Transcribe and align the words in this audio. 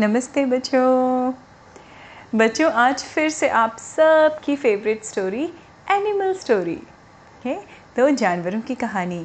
नमस्ते 0.00 0.44
बच्चों। 0.46 1.32
बच्चों, 2.34 2.70
आज 2.72 3.02
फिर 3.04 3.28
से 3.30 3.48
आप 3.48 3.76
सबकी 3.78 4.54
फेवरेट 4.56 5.04
स्टोरी 5.04 5.42
एनिमल 5.92 6.32
स्टोरी 6.34 6.78
है 7.44 7.54
तो 7.96 8.08
जानवरों 8.12 8.60
की 8.60 8.74
कहानी। 8.74 9.20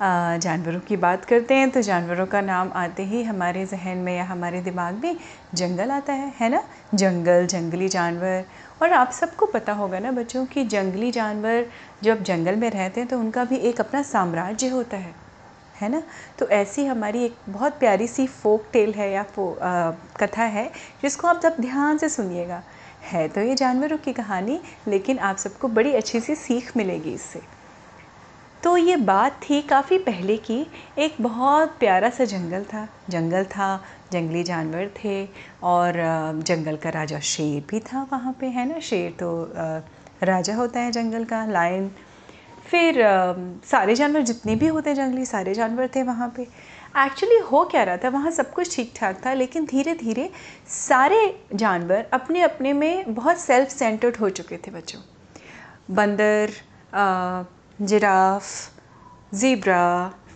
जानवरों 0.00 0.80
की 0.80 0.96
बात 0.96 1.24
करते 1.24 1.54
हैं 1.54 1.68
तो 1.70 1.82
जानवरों 1.82 2.26
का 2.26 2.40
नाम 2.40 2.70
आते 2.74 3.04
ही 3.04 3.22
हमारे 3.22 3.66
जहन 3.66 3.98
में 3.98 4.16
या 4.16 4.24
हमारे 4.24 4.60
दिमाग 4.62 5.04
में 5.04 5.16
जंगल 5.54 5.90
आता 5.90 6.12
है 6.12 6.32
है 6.40 6.48
ना? 6.48 6.62
जंगल, 6.94 7.46
जंगली 7.46 7.88
जानवर। 7.88 8.44
और 8.82 8.92
आप 8.92 9.10
सबको 9.12 9.46
पता 9.46 9.72
होगा 9.72 9.98
ना 9.98 10.12
बच्चों 10.12 10.46
कि 10.46 10.64
जंगली 10.66 11.10
जानवर 11.10 11.66
जब 12.02 12.22
जंगल 12.22 12.56
में 12.56 12.70
रहते 12.70 13.00
हैं 13.00 13.08
तो 13.08 13.18
उनका 13.18 13.44
भी 13.44 13.56
एक 13.58 13.80
अपना 13.80 14.02
साम्राज्य 14.08 14.68
होता 14.68 14.96
है। 14.96 15.14
है 15.80 15.88
ना? 15.88 16.02
तो 16.38 16.48
ऐसी 16.48 16.84
हमारी 16.86 17.24
एक 17.24 17.36
बहुत 17.48 17.78
प्यारी 17.78 18.06
सी 18.06 18.26
फोक 18.26 18.66
टेल 18.72 18.92
है 18.94 19.10
या 19.12 19.22
फो 19.24 19.52
आ, 19.52 19.90
कथा 20.20 20.44
है 20.44 20.70
जिसको 21.02 21.28
आप 21.28 21.40
सब 21.42 21.56
ध्यान 21.60 21.98
से 21.98 22.08
सुनिएगा। 22.08 22.62
है 23.02 23.28
तो 23.28 23.40
ये 23.40 23.54
जानवरों 23.54 23.98
की 23.98 24.12
कहानी 24.12 24.60
लेकिन 24.88 25.18
आप 25.18 25.36
सबको 25.36 25.68
बड़ी 25.68 25.92
अच्छी 25.92 26.20
सी 26.20 26.34
सीख 26.34 26.76
मिलेगी 26.76 27.12
इससे। 27.12 27.40
तो 28.62 28.76
ये 28.76 28.96
बात 28.96 29.38
थी 29.42 29.60
काफ़ी 29.62 29.98
पहले 29.98 30.36
की। 30.36 30.66
एक 30.98 31.14
बहुत 31.20 31.76
प्यारा 31.78 32.10
सा 32.10 32.24
जंगल 32.24 32.64
था। 32.64 32.86
जंगल 33.10 33.44
था 33.44 33.68
जंगली 34.12 34.42
जानवर 34.44 34.90
थे 34.96 35.24
और 35.62 35.94
जंगल 36.46 36.76
का 36.76 36.90
राजा 36.90 37.20
शेर 37.20 37.62
भी 37.70 37.80
था 37.82 38.06
वहाँ 38.12 38.36
पे 38.40 38.46
है 38.46 38.68
ना? 38.68 38.78
शेर 38.80 39.10
तो 39.20 39.30
राजा 40.22 40.54
होता 40.56 40.80
है 40.80 40.92
जंगल 40.92 41.24
का 41.24 41.44
लायन 41.46 41.90
फिर 42.70 43.02
आ, 43.02 43.34
सारे 43.70 43.94
जानवर 43.94 44.22
जितने 44.22 44.54
भी 44.56 44.66
होते 44.66 44.94
जंगली 44.94 45.24
सारे 45.26 45.54
जानवर 45.54 45.88
थे 45.96 46.02
वहाँ 46.02 46.32
पे। 46.36 46.42
एक्चुअली 46.98 47.36
हो 47.46 47.64
क्या 47.64 47.82
रहा 47.82 47.96
था 47.96 48.08
वहाँ 48.08 48.30
सब 48.30 48.52
कुछ 48.52 48.74
ठीक 48.76 48.92
ठाक 48.96 49.20
था 49.26 49.32
लेकिन 49.34 49.64
धीरे 49.66 49.94
धीरे 49.94 50.30
सारे 50.68 51.20
जानवर 51.54 52.06
अपने 52.12 52.40
अपने 52.42 52.72
में 52.72 53.14
बहुत 53.14 53.38
सेल्फ 53.40 53.68
सेंटर्ड 53.68 54.16
हो 54.16 54.28
चुके 54.30 54.56
थे 54.56 54.70
बच्चों। 54.70 55.00
बंदर 55.94 56.50
जिराफ 57.80 58.44
ज़ीब्रा 59.34 59.84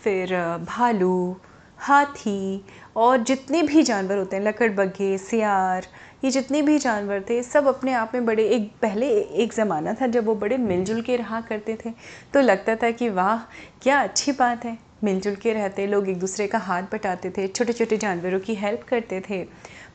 फिर 0.02 0.36
भालू 0.68 1.36
हाथी 1.78 2.64
और 2.96 3.22
जितने 3.22 3.62
भी 3.62 3.82
जानवर 3.82 4.18
होते 4.18 4.36
हैं 4.36 4.42
लकड़बग्घे 4.42 5.16
सियार 5.18 5.86
ये 6.24 6.30
जितने 6.30 6.60
भी 6.62 6.78
जानवर 6.78 7.24
थे 7.30 7.42
सब 7.42 7.66
अपने 7.66 7.92
आप 7.92 8.12
में 8.14 8.24
बड़े 8.26 8.44
एक 8.48 8.70
पहले 8.82 9.08
एक 9.42 9.52
ज़माना 9.52 9.92
था 9.94 10.06
जब 10.06 10.26
वो 10.26 10.34
बड़े 10.34 10.56
मिलजुल 10.56 11.00
के 11.02 11.16
रहा 11.16 11.40
करते 11.40 11.76
थे। 11.84 11.90
तो 12.34 12.40
लगता 12.40 12.76
था 12.76 12.90
कि 12.90 13.08
वाह 13.08 13.38
क्या 13.82 14.00
अच्छी 14.02 14.32
बात 14.32 14.64
है। 14.64 14.76
मिलजुल 15.04 15.34
के 15.34 15.52
रहते 15.52 15.86
लोग 15.86 16.08
एक 16.08 16.18
दूसरे 16.18 16.46
का 16.46 16.58
हाथ 16.58 16.82
बटाते 16.82 17.30
थे 17.30 17.46
छोटे 17.48 17.72
छोटे 17.72 17.96
जानवरों 17.96 18.40
की 18.40 18.54
हेल्प 18.54 18.82
करते 18.82 19.20
थे। 19.20 19.42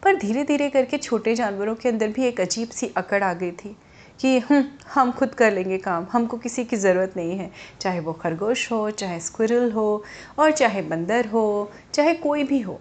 पर 0.04 0.16
धीरे 0.16 0.44
धीरे 0.44 0.70
करके 0.70 0.98
छोटे 0.98 1.34
जानवरों 1.36 1.76
के 1.76 1.90
अंदर 1.90 2.08
भी 2.08 2.26
एक 2.26 2.42
अजीब 2.42 2.70
सी 2.70 2.92
अकड़ 2.98 3.24
आ 3.24 3.34
गई 3.34 3.52
थी 3.52 3.76
कि 4.20 4.38
हम्म, 4.40 4.64
हम 4.94 5.12
खुद 5.12 5.34
कर 5.34 5.52
लेंगे 5.52 5.78
काम 5.78 6.06
हमको 6.12 6.38
किसी 6.38 6.66
की 6.66 6.76
ज़रूरत 6.76 7.14
नहीं 7.18 7.38
है। 7.38 7.50
चाहे 7.82 8.00
वो 8.00 8.14
खरगोश 8.14 8.72
हो 8.72 8.90
चाहे 8.92 9.20
स्क्विरल 9.20 9.72
हो 9.72 10.04
और 10.40 10.52
चाहे 10.52 10.82
बंदर 10.82 11.28
हो 11.28 11.72
चाहे 11.94 12.14
कोई 12.14 12.44
भी 12.44 12.60
हो। 12.60 12.80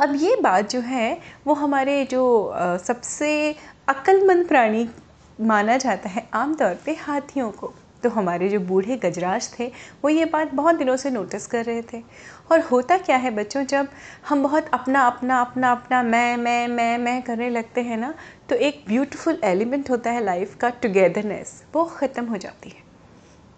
अब 0.00 0.14
ये 0.16 0.36
बात 0.36 0.70
जो 0.70 0.80
है, 0.80 1.18
वो 1.46 1.54
हमारे 1.54 2.04
जो 2.04 2.22
सबसे 2.84 3.54
अक्लमंद 3.88 4.46
प्राणी 4.48 4.88
माना 5.40 5.76
जाता 5.76 6.08
है 6.08 6.26
आमतौर 6.34 6.78
पे 6.86 6.92
हाथियों 6.96 7.50
को। 7.50 7.72
तो 8.02 8.08
हमारे 8.08 8.48
जो 8.48 8.60
बूढ़े 8.60 8.96
गजराज 8.96 9.48
थे, 9.58 9.66
वो 10.02 10.08
ये 10.10 10.24
बात 10.24 10.54
बहुत 10.54 10.74
दिनों 10.74 10.96
से 10.96 11.10
नोटिस 11.10 11.46
कर 11.46 11.64
रहे 11.64 11.82
थे। 11.82 12.02
और 12.52 12.60
होता 12.62 12.96
क्या 12.98 13.16
है 13.16 13.30
बच्चों, 13.30 13.64
जब 13.64 13.88
हम 14.28 14.42
बहुत 14.42 14.70
अपना 14.74 15.00
अपना 15.06 15.40
अपना 15.40 15.72
अपना, 15.72 16.02
मैं 16.02 16.36
मैं 16.36 16.68
मैं 16.68 16.98
मैं 16.98 17.20
करने 17.22 17.50
लगते 17.50 17.80
हैं 17.82 17.96
ना 17.96 18.14
तो 18.48 18.56
एक 18.56 18.84
ब्यूटीफुल 18.86 19.40
एलिमेंट 19.44 19.90
होता 19.90 20.10
है 20.10 20.24
लाइफ 20.24 20.56
का 20.56 20.70
टुगेदरनेस 20.82 21.62
वो 21.74 21.84
ख़त्म 21.86 22.24
हो 22.26 22.36
जाती 22.36 22.70
है। 22.70 22.88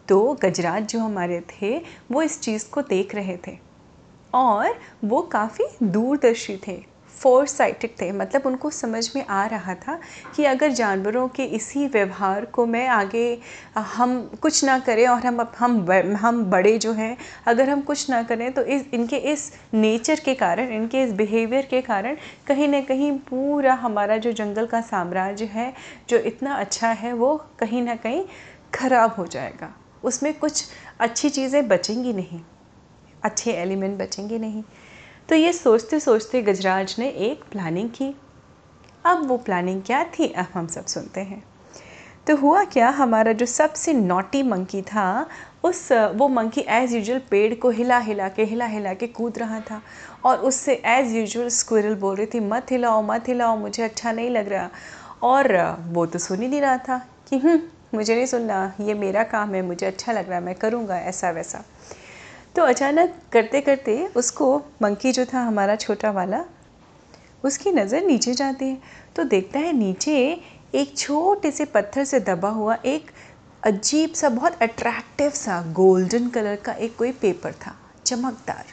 तो 0.08 0.32
गजराज 0.42 0.86
जो 0.86 1.00
हमारे 1.00 1.42
थे, 1.52 1.76
वो 2.12 2.22
इस 2.22 2.40
चीज़ 2.40 2.68
को 2.70 2.82
देख 2.82 3.14
रहे 3.14 3.36
थे। 3.46 3.58
और 4.34 4.78
वो 5.04 5.22
काफ़ी 5.22 5.64
दूरदर्शी 5.82 6.56
थे 6.68 6.80
फोर 7.16 7.46
साइटेड 7.46 7.90
थे। 8.00 8.10
मतलब 8.12 8.46
उनको 8.46 8.70
समझ 8.70 9.10
में 9.16 9.24
आ 9.26 9.44
रहा 9.46 9.74
था 9.74 9.98
कि 10.36 10.44
अगर 10.44 10.70
जानवरों 10.70 11.26
के 11.28 11.44
इसी 11.56 11.86
व्यवहार 11.86 12.44
को 12.44 12.64
मैं 12.66 12.86
आगे, 12.88 13.38
हम 13.76 14.18
कुछ 14.42 14.62
ना 14.64 14.78
करें 14.78 15.06
और 15.08 15.26
हम 15.26 15.40
हम 15.58 16.16
हम 16.16 16.44
बड़े 16.44 16.76
जो 16.78 16.92
हैं, 16.92 17.16
अगर 17.46 17.70
हम 17.70 17.80
कुछ 17.80 18.08
ना 18.10 18.22
करें 18.22 18.52
तो 18.52 18.62
इस, 18.62 18.84
इनके 18.94 19.16
इस 19.16 19.52
नेचर 19.74 20.20
के 20.20 20.34
कारण, 20.34 20.72
इनके 20.72 21.02
इस 21.02 21.12
बिहेवियर 21.12 21.66
के 21.66 21.80
कारण 21.80 22.16
कहीं 22.46 22.68
ना 22.68 22.80
कहीं 22.80 23.12
पूरा 23.20 23.74
हमारा 23.74 24.16
जो 24.16 24.32
जंगल 24.32 24.66
का 24.66 24.80
साम्राज्य 24.80 25.44
है, 25.44 25.72
जो 26.08 26.18
इतना 26.18 26.54
अच्छा 26.54 26.88
है, 26.88 27.12
वो 27.12 27.36
कहीं 27.58 27.82
ना 27.82 27.94
कहीं 27.96 28.24
ख़राब 28.74 29.14
हो 29.18 29.26
जाएगा। 29.26 29.74
उसमें 30.04 30.32
कुछ 30.34 30.64
अच्छी 31.00 31.30
चीज़ें 31.30 31.68
बचेंगी 31.68 32.12
नहीं। 32.12 32.40
अच्छे 33.24 33.52
एलिमेंट 33.52 33.98
बचेंगे 33.98 34.38
नहीं। 34.38 34.62
तो 35.28 35.34
ये 35.34 35.52
सोचते 35.52 36.00
सोचते 36.00 36.42
गजराज 36.42 36.96
ने 36.98 37.08
एक 37.08 37.44
प्लानिंग 37.52 37.88
की। 37.90 38.14
अब 39.04 39.26
वो 39.28 39.36
प्लानिंग 39.36 39.82
क्या 39.82 40.02
थी 40.04 40.26
अब 40.28 40.46
हम 40.54 40.66
सब 40.66 40.86
सुनते 40.86 41.20
हैं। 41.20 41.42
तो 42.26 42.36
हुआ 42.36 42.62
क्या 42.64 42.88
हमारा 42.88 43.32
जो 43.32 43.46
सबसे 43.46 43.92
नोटी 43.92 44.42
मंकी 44.42 44.82
था 44.82 45.26
उस 45.64 45.88
वो 45.92 46.28
मंकी 46.28 46.60
एज़ 46.60 46.94
यूजुअल 46.96 47.20
पेड़ 47.30 47.54
को 47.54 47.70
हिला 47.70 47.98
हिला 47.98 48.28
के 48.28 48.44
हिला 48.44 48.66
हिला 48.66 48.94
के 48.94 49.06
कूद 49.06 49.38
रहा 49.38 49.60
था। 49.60 49.80
और 50.24 50.38
उससे 50.38 50.74
एज़ 50.86 51.16
यूजुअल 51.16 51.48
स्क्विरल 51.48 51.94
बोल 51.94 52.16
रही 52.16 52.26
थी 52.26 52.40
मत 52.40 52.70
हिलाओ 52.70 53.02
मत 53.02 53.28
हिलाओ 53.28 53.56
मुझे 53.56 53.82
अच्छा 53.82 54.12
नहीं 54.12 54.30
लग 54.30 54.48
रहा। 54.48 54.68
और 55.22 55.56
वो 55.92 56.06
तो 56.06 56.18
सुन 56.18 56.42
ही 56.42 56.48
नहीं 56.48 56.60
रहा 56.60 56.76
था 56.78 56.98
कि 57.28 57.36
हम्म, 57.36 57.60
मुझे 57.94 58.14
नहीं 58.14 58.26
सुनना 58.26 58.72
ये 58.80 58.94
मेरा 58.94 59.22
काम 59.24 59.54
है 59.54 59.62
मुझे 59.62 59.86
अच्छा 59.86 60.12
लग 60.12 60.28
रहा 60.28 60.38
है 60.38 60.44
मैं 60.44 60.54
करूँगा 60.54 60.98
ऐसा 60.98 61.30
वैसा 61.30 61.64
तो 62.54 62.62
अचानक 62.62 63.14
करते 63.32 63.60
करते 63.60 64.06
उसको 64.16 64.56
मंकी 64.82 65.12
जो 65.12 65.24
था, 65.24 65.40
हमारा 65.40 65.76
छोटा 65.76 66.10
वाला, 66.10 66.44
उसकी 67.44 67.72
नज़र 67.72 68.04
नीचे 68.04 68.34
जाती 68.34 68.68
है। 68.68 68.78
तो 69.16 69.24
देखता 69.24 69.58
है 69.58 69.72
नीचे 69.72 70.16
एक 70.74 70.96
छोटे 70.98 71.50
से 71.50 71.64
पत्थर 71.64 72.04
से 72.04 72.20
दबा 72.20 72.48
हुआ 72.50 72.76
एक 72.86 73.10
अजीब 73.62 74.12
सा, 74.12 74.28
बहुत 74.28 74.62
अट्रैक्टिव 74.62 75.30
सा 75.30 75.60
गोल्डन 75.72 76.28
कलर 76.28 76.56
का 76.56 76.72
एक 76.74 76.96
कोई 76.96 77.12
पेपर 77.14 77.52
था, 77.56 77.74
चमकदार। 78.06 78.64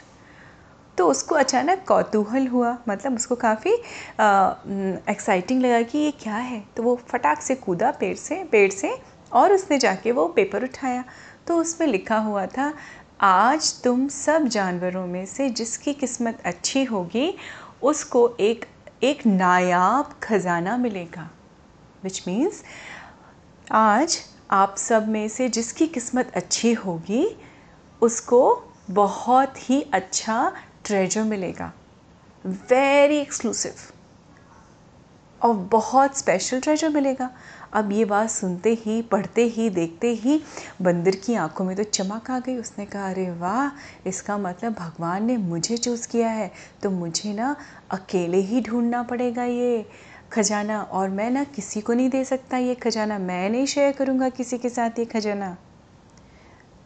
तो 0.98 1.06
उसको 1.08 1.34
अचानक 1.34 1.84
कौतूहल 1.88 2.46
हुआ 2.46 2.76
मतलब 2.88 3.14
उसको 3.16 3.34
काफ़ी 3.36 3.72
एक्साइटिंग 5.10 5.62
लगा 5.62 5.80
कि 5.82 5.98
ये 5.98 6.10
क्या 6.12 6.36
है? 6.36 6.62
तो 6.76 6.82
वो 6.82 6.94
फटाक 7.08 7.42
से 7.42 7.54
कूदा 7.56 7.90
पेड़ 7.90 8.16
से 8.16 8.42
पेड़ 8.44 8.70
से, 8.70 8.94
और 9.32 9.52
उसने 9.52 9.78
जाके 9.78 10.12
वो 10.12 10.26
पेपर 10.28 10.64
उठाया। 10.64 11.04
तो 11.46 11.56
उसमें 11.56 11.86
लिखा 11.88 12.16
हुआ 12.18 12.44
था 12.46 12.72
आज 13.22 13.82
तुम 13.82 14.08
सब 14.08 14.44
जानवरों 14.44 15.06
में 15.06 15.26
से 15.26 15.50
जिसकी 15.50 15.94
किस्मत 15.94 16.42
अच्छी 16.44 16.84
होगी, 16.84 17.36
उसको 17.82 18.36
एक 18.40 18.64
एक 19.02 19.26
नायाब 19.26 20.14
खजाना 20.22 20.76
मिलेगा। 20.76 21.30
विच 22.04 22.24
मीन्स 22.28 22.62
आज 23.70 24.18
आप 24.50 24.76
सब 24.78 25.08
में 25.08 25.28
से 25.28 25.48
जिसकी 25.48 25.86
किस्मत 25.86 26.32
अच्छी 26.34 26.72
होगी, 26.72 27.36
उसको 28.02 28.72
बहुत 28.90 29.70
ही 29.70 29.82
अच्छा 29.82 30.52
ट्रेजर 30.84 31.22
मिलेगा। 31.22 31.72
वेरी 32.46 33.16
एक्सक्लूसिव 33.16 33.74
और 35.42 35.54
बहुत 35.54 36.18
स्पेशल 36.18 36.60
ट्रेजर 36.60 36.88
मिलेगा। 36.88 37.30
अब 37.72 37.92
ये 37.92 38.04
बात 38.04 38.30
सुनते 38.30 38.74
ही, 38.74 39.02
पढ़ते 39.02 39.44
ही, 39.44 39.70
देखते 39.70 40.08
ही 40.08 40.42
बंदर 40.82 41.10
की 41.10 41.34
आँखों 41.34 41.64
में 41.64 41.76
तो 41.76 41.82
चमक 41.82 42.30
आ 42.30 42.38
गई। 42.38 42.56
उसने 42.56 42.86
कहा, 42.86 43.10
अरे 43.10 43.30
वाह, 43.30 43.70
इसका 44.08 44.38
मतलब 44.38 44.72
भगवान 44.72 45.24
ने 45.24 45.36
मुझे 45.36 45.76
चूज़ 45.76 46.08
किया 46.08 46.28
है। 46.28 46.52
तो 46.82 46.90
मुझे 46.90 47.32
ना 47.32 47.56
अकेले 47.90 48.38
ही 48.38 48.60
ढूंढना 48.60 49.02
पड़ेगा 49.02 49.44
ये 49.44 49.86
खजाना। 50.32 50.82
और 50.82 51.08
मैं 51.08 51.30
ना 51.30 51.44
किसी 51.44 51.80
को 51.80 51.92
नहीं 51.92 52.10
दे 52.10 52.24
सकता 52.24 52.58
ये 52.58 52.74
खजाना। 52.74 53.18
मैं 53.18 53.50
नहीं 53.50 53.66
शेयर 53.66 53.92
करूँगा 53.92 54.28
किसी 54.28 54.58
के 54.58 54.68
साथ 54.68 54.90
ये 54.98 55.04
खजाना। 55.04 55.56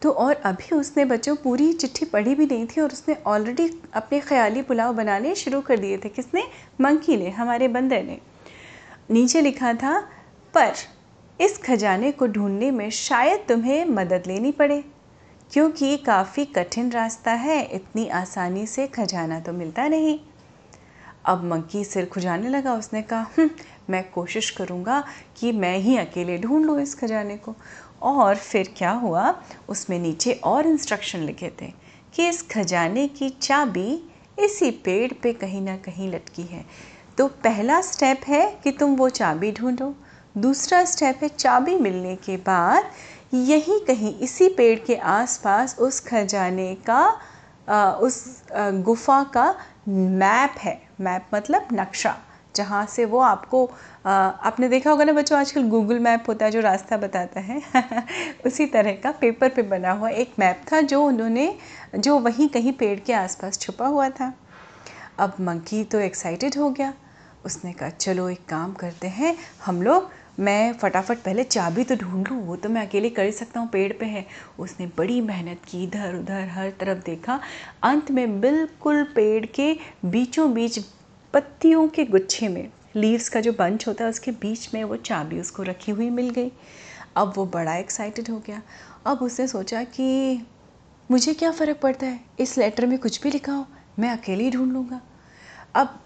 तो 0.02 0.10
और 0.10 0.34
अभी 0.34 0.76
उसने 0.76 1.04
बच्चों 1.04 1.36
पूरी 1.36 1.72
चिट्ठी 1.72 2.06
पढ़ी 2.06 2.34
भी 2.34 2.46
नहीं 2.46 2.66
थी 2.66 2.80
और 2.80 2.92
उसने 2.92 3.16
ऑलरेडी 3.26 3.82
अपने 3.94 4.20
ख्याली 4.20 4.62
पुलाव 4.62 4.94
बनाने 4.94 5.34
शुरू 5.34 5.60
कर 5.60 5.78
दिए 5.78 5.98
थे। 5.98 6.08
किसने? 6.08 6.42
मंकी 6.80 7.16
ने, 7.16 7.30
हमारे 7.30 7.68
बंदर 7.68 8.02
ने। 8.02 8.18
नीचे 9.10 9.40
लिखा 9.40 9.72
था 9.72 10.08
पर 10.54 10.74
इस 11.40 11.58
खजाने 11.58 12.10
को 12.12 12.26
ढूँढने 12.26 12.70
में 12.70 12.88
शायद 12.90 13.44
तुम्हें 13.48 13.84
मदद 13.84 14.26
लेनी 14.26 14.52
पड़े 14.52 14.82
क्योंकि 15.52 15.96
काफ़ी 15.96 16.44
कठिन 16.44 16.90
रास्ता 16.92 17.32
है 17.32 17.62
इतनी 17.66 18.06
आसानी 18.08 18.66
से 18.66 18.86
खजाना 18.86 19.40
तो 19.40 19.52
मिलता 19.52 19.86
नहीं। 19.88 20.18
अब 21.24 21.44
मंकी 21.44 21.84
सिर 21.84 22.06
खुजाने 22.06 22.48
लगा 22.48 22.74
उसने 22.74 23.02
कहा 23.02 23.26
हम्म, 23.38 23.50
मैं 23.90 24.02
कोशिश 24.10 24.50
करूँगा 24.50 25.02
कि 25.36 25.52
मैं 25.52 25.76
ही 25.78 25.96
अकेले 25.98 26.38
ढूंढ 26.38 26.64
लूँ 26.64 26.80
इस 26.82 26.94
खजाने 26.94 27.36
को। 27.36 27.54
और 28.02 28.36
फिर 28.36 28.72
क्या 28.76 28.90
हुआ 28.90 29.34
उसमें 29.68 29.98
नीचे 29.98 30.32
और 30.44 30.66
इंस्ट्रक्शन 30.66 31.18
लिखे 31.18 31.50
थे 31.62 31.72
कि 32.14 32.28
इस 32.28 32.42
खजाने 32.50 33.06
की 33.08 33.28
चाबी 33.30 34.02
इसी 34.38 34.70
पेड़ 34.84 35.12
पे 35.22 35.32
कहीं 35.32 35.60
ना 35.60 35.76
कहीं 35.76 36.10
लटकी 36.12 36.42
है। 36.42 36.64
तो 37.18 37.26
पहला 37.44 37.80
स्टेप 37.82 38.20
है 38.28 38.46
कि 38.64 38.70
तुम 38.70 38.96
वो 38.96 39.08
चाबी 39.08 39.52
ढूंढो। 39.52 39.94
दूसरा 40.34 40.84
स्टेप 40.84 41.18
है 41.22 41.28
चाबी 41.28 41.74
मिलने 41.78 42.14
के 42.16 42.36
बाद, 42.36 42.84
यहीं 43.34 43.78
कहीं 43.80 44.14
इसी 44.18 44.48
पेड़ 44.48 44.78
के 44.78 44.94
आसपास 44.96 45.76
उस 45.78 46.00
खजाने 46.00 46.74
का 46.90 47.06
उस 47.98 48.42
गुफा 48.84 49.22
का 49.34 49.54
मैप 49.88 50.54
है। 50.58 50.80
मैप 51.00 51.26
मतलब 51.34 51.68
नक्शा, 51.72 52.16
जहाँ 52.56 52.84
से 52.86 53.04
वो 53.04 53.18
आपको 53.18 53.64
आपने 54.06 54.68
देखा 54.68 54.90
होगा 54.90 55.04
ना 55.04 55.12
बच्चों, 55.12 55.38
आजकल 55.38 55.68
गूगल 55.68 55.98
मैप 55.98 56.24
होता 56.28 56.44
है 56.44 56.50
जो 56.50 56.60
रास्ता 56.60 56.96
बताता 56.96 57.40
है। 57.40 57.60
उसी 58.46 58.66
तरह 58.66 58.92
का 58.92 59.10
पेपर 59.10 59.48
पे 59.48 59.62
बना 59.62 59.92
हुआ 59.92 60.08
एक 60.08 60.34
मैप 60.38 60.60
था 60.72 60.80
जो 60.80 61.02
उन्होंने, 61.04 61.54
जो 61.96 62.18
वहीं 62.18 62.48
कहीं 62.48 62.72
पेड़ 62.72 62.98
के 63.00 63.12
आसपास 63.12 63.58
छुपा 63.58 63.86
हुआ 63.86 64.08
था। 64.10 64.32
अब 65.18 65.34
मंकी 65.40 65.84
तो 65.84 65.98
एक्साइटेड 66.00 66.58
हो 66.58 66.70
गया। 66.70 66.92
उसने 67.46 67.72
कहा, 67.72 67.88
चलो 67.90 68.28
एक 68.28 68.44
काम 68.48 68.72
करते 68.72 69.08
हैं, 69.08 69.36
हम 69.64 69.82
लोग 69.82 70.10
मैं 70.40 70.72
फटाफट 70.72 71.18
पहले 71.18 71.44
चाबी 71.44 71.84
तो 71.84 71.94
ढूंढ 71.96 72.28
लूँ, 72.28 72.40
वो 72.46 72.56
तो 72.56 72.68
मैं 72.68 72.86
अकेले 72.86 73.10
कर 73.10 73.24
ही 73.24 73.32
सकता 73.32 73.60
हूँ, 73.60 73.68
पेड़ 73.68 73.92
पे 73.92 74.06
है। 74.06 74.26
उसने 74.58 74.86
बड़ी 74.86 75.20
मेहनत 75.20 75.60
की 75.68 75.82
इधर 75.84 76.14
उधर 76.14 76.48
हर 76.48 76.70
तरफ़ 76.70 77.04
देखा। 77.04 77.40
अंत 77.82 78.10
में 78.10 78.40
बिल्कुल 78.40 79.02
पेड़ 79.04 79.44
के 79.46 79.72
बीचों 80.04 80.52
बीच 80.54 80.78
पत्तियों 81.34 81.86
के 81.88 82.04
गुच्छे 82.04 82.48
में 82.48 82.68
लीव्स 82.96 83.28
का 83.28 83.40
जो 83.40 83.52
बंच 83.52 83.86
होता 83.88 84.04
है, 84.04 84.10
उसके 84.10 84.30
बीच 84.30 84.74
में 84.74 84.82
वो 84.84 84.96
चाबी 84.96 85.40
उसको 85.40 85.62
रखी 85.62 85.92
हुई 85.92 86.10
मिल 86.10 86.30
गई। 86.30 86.52
अब 87.16 87.32
वो 87.36 87.46
बड़ा 87.46 87.74
एक्साइटेड 87.76 88.30
हो 88.30 88.38
गया। 88.46 88.62
अब 89.06 89.22
उसने 89.22 89.46
सोचा 89.48 89.82
कि 89.84 90.46
मुझे 91.10 91.34
क्या 91.34 91.50
फ़र्क 91.50 91.78
पड़ता 91.80 92.06
है? 92.06 92.20
इस 92.38 92.56
लेटर 92.58 92.86
में 92.86 92.98
कुछ 92.98 93.22
भी 93.22 93.30
लिखा 93.30 93.52
हो, 93.52 93.66
मैं 93.98 94.10
अकेले 94.10 94.44
ही 94.44 94.50
ढूंढ 94.50 94.72
लूँगा। 94.72 95.00
अब 95.74 95.98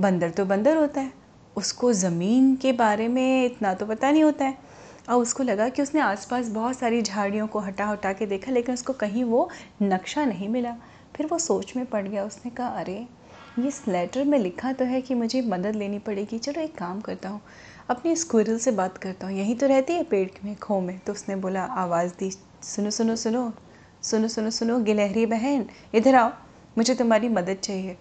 बंदर 0.00 0.30
तो 0.30 0.44
बंदर 0.44 0.76
होता 0.76 1.00
है। 1.00 1.21
उसको 1.56 1.92
ज़मीन 1.92 2.54
के 2.56 2.72
बारे 2.72 3.08
में 3.08 3.44
इतना 3.44 3.72
तो 3.74 3.86
पता 3.86 4.10
नहीं 4.10 4.22
होता 4.24 4.44
है। 4.44 4.56
और 5.08 5.16
उसको 5.16 5.42
लगा 5.42 5.68
कि 5.68 5.82
उसने 5.82 6.00
आसपास 6.00 6.48
बहुत 6.48 6.78
सारी 6.78 7.00
झाड़ियों 7.02 7.46
को 7.46 7.58
हटा 7.58 7.86
हटा 7.86 8.12
के 8.12 8.26
देखा, 8.26 8.52
लेकिन 8.52 8.74
उसको 8.74 8.92
कहीं 8.92 9.24
वो 9.24 9.48
नक्शा 9.82 10.24
नहीं 10.24 10.48
मिला। 10.48 10.74
फिर 11.16 11.26
वो 11.26 11.38
सोच 11.38 11.74
में 11.76 11.84
पड़ 11.86 12.06
गया, 12.08 12.24
उसने 12.24 12.50
कहा, 12.50 12.68
अरे 12.68 13.06
ये 13.58 13.70
लेटर 13.88 14.24
में 14.24 14.38
लिखा 14.38 14.72
तो 14.72 14.84
है 14.84 15.00
कि 15.00 15.14
मुझे 15.14 15.40
मदद 15.42 15.76
लेनी 15.76 15.98
पड़ेगी। 15.98 16.38
चलो 16.38 16.60
एक 16.60 16.76
काम 16.76 17.00
करता 17.00 17.28
हूँ, 17.28 17.40
अपनी 17.90 18.14
स्क्विरल 18.16 18.58
से 18.58 18.70
बात 18.70 18.98
करता 18.98 19.26
हूँ। 19.26 19.36
यहीं 19.36 19.56
तो 19.56 19.66
रहती 19.66 19.92
है 19.92 20.02
पेड़ 20.02 20.28
में, 20.44 20.54
खो 20.56 20.80
में। 20.80 20.98
तो 20.98 21.12
उसने 21.12 21.36
बोला, 21.36 21.64
आवाज़ 21.64 22.12
दी, 22.18 22.30
सुनो 22.62 22.90
सुनो 22.90 23.16
सुनो 23.16 23.52
सुनो 24.02 24.28
सुनो 24.28 24.50
सुनो, 24.50 24.78
गिलहरी 24.78 25.26
बहन, 25.26 25.66
इधर 25.94 26.14
आओ, 26.14 26.30
मुझे 26.78 26.94
तुम्हारी 26.94 27.28
मदद 27.28 27.56
चाहिए। 27.56 27.96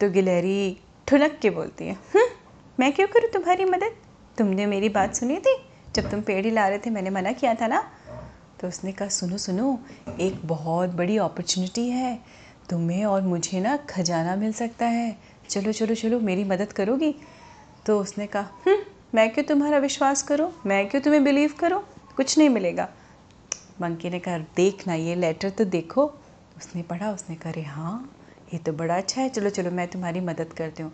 तो 0.00 0.10
गिलहरी 0.10 0.78
ठुलक 1.08 1.38
के 1.42 1.50
बोलती 1.50 1.84
है 1.84 1.94
हम्म, 1.94 2.26
मैं 2.80 2.92
क्यों 2.92 3.08
करूँ 3.08 3.30
तुम्हारी 3.30 3.64
मदद? 3.64 3.92
तुमने 4.38 4.66
मेरी 4.66 4.88
बात 4.88 5.14
सुनी 5.14 5.36
थी? 5.38 5.56
जब 5.96 6.10
तुम 6.10 6.20
पेड़ 6.20 6.44
ही 6.44 6.50
ला 6.50 6.68
रहे 6.68 6.78
थे 6.78 6.90
मैंने 6.90 7.10
मना 7.10 7.32
किया 7.32 7.54
था 7.54 7.66
ना? 7.66 7.90
तो 8.60 8.68
उसने 8.68 8.92
कहा 8.92 9.08
सुनो 9.08 9.38
सुनो 9.38 9.78
एक 10.20 10.40
बहुत 10.44 10.90
बड़ी 10.90 11.16
अपॉर्चुनिटी 11.16 11.88
है। 11.88 12.18
तुम्हें 12.70 13.04
और 13.04 13.22
मुझे 13.22 13.60
ना 13.60 13.76
खजाना 13.76 14.36
मिल 14.36 14.52
सकता 14.52 14.86
है। 14.86 15.18
चलो 15.48 15.72
चलो 15.72 15.94
चलो 15.94 16.20
मेरी 16.20 16.44
मदद 16.44 16.72
करोगी? 16.72 17.14
तो 17.86 18.00
उसने 18.00 18.26
कहा 18.26 18.48
हम्म, 18.66 18.78
मैं 19.14 19.34
क्यों 19.34 19.44
तुम्हारा 19.44 19.78
विश्वास 19.78 20.22
करूँ? 20.22 20.52
मैं 20.66 20.88
क्यों 20.88 21.02
तुम्हें 21.02 21.24
बिलीव 21.24 21.54
करूँ? 21.60 21.82
कुछ 22.16 22.38
नहीं 22.38 22.48
मिलेगा। 22.48 22.88
मंकी 23.80 24.10
ने 24.10 24.18
कहा 24.18 24.38
देखना 24.38 24.94
ये 24.94 25.14
लेटर 25.14 25.50
तो 25.50 25.64
देखो। 25.64 26.04
उसने 26.56 26.82
पढ़ा 26.82 27.12
उसने 27.12 27.36
कहा 27.36 27.70
हाँ 27.70 28.14
ये 28.52 28.58
तो 28.58 28.72
बड़ा 28.72 28.96
अच्छा 28.96 29.20
है। 29.20 29.28
चलो 29.28 29.50
चलो, 29.50 29.70
मैं 29.70 29.86
तुम्हारी 29.88 30.20
मदद 30.20 30.52
करती 30.52 30.82
हूँ। 30.82 30.92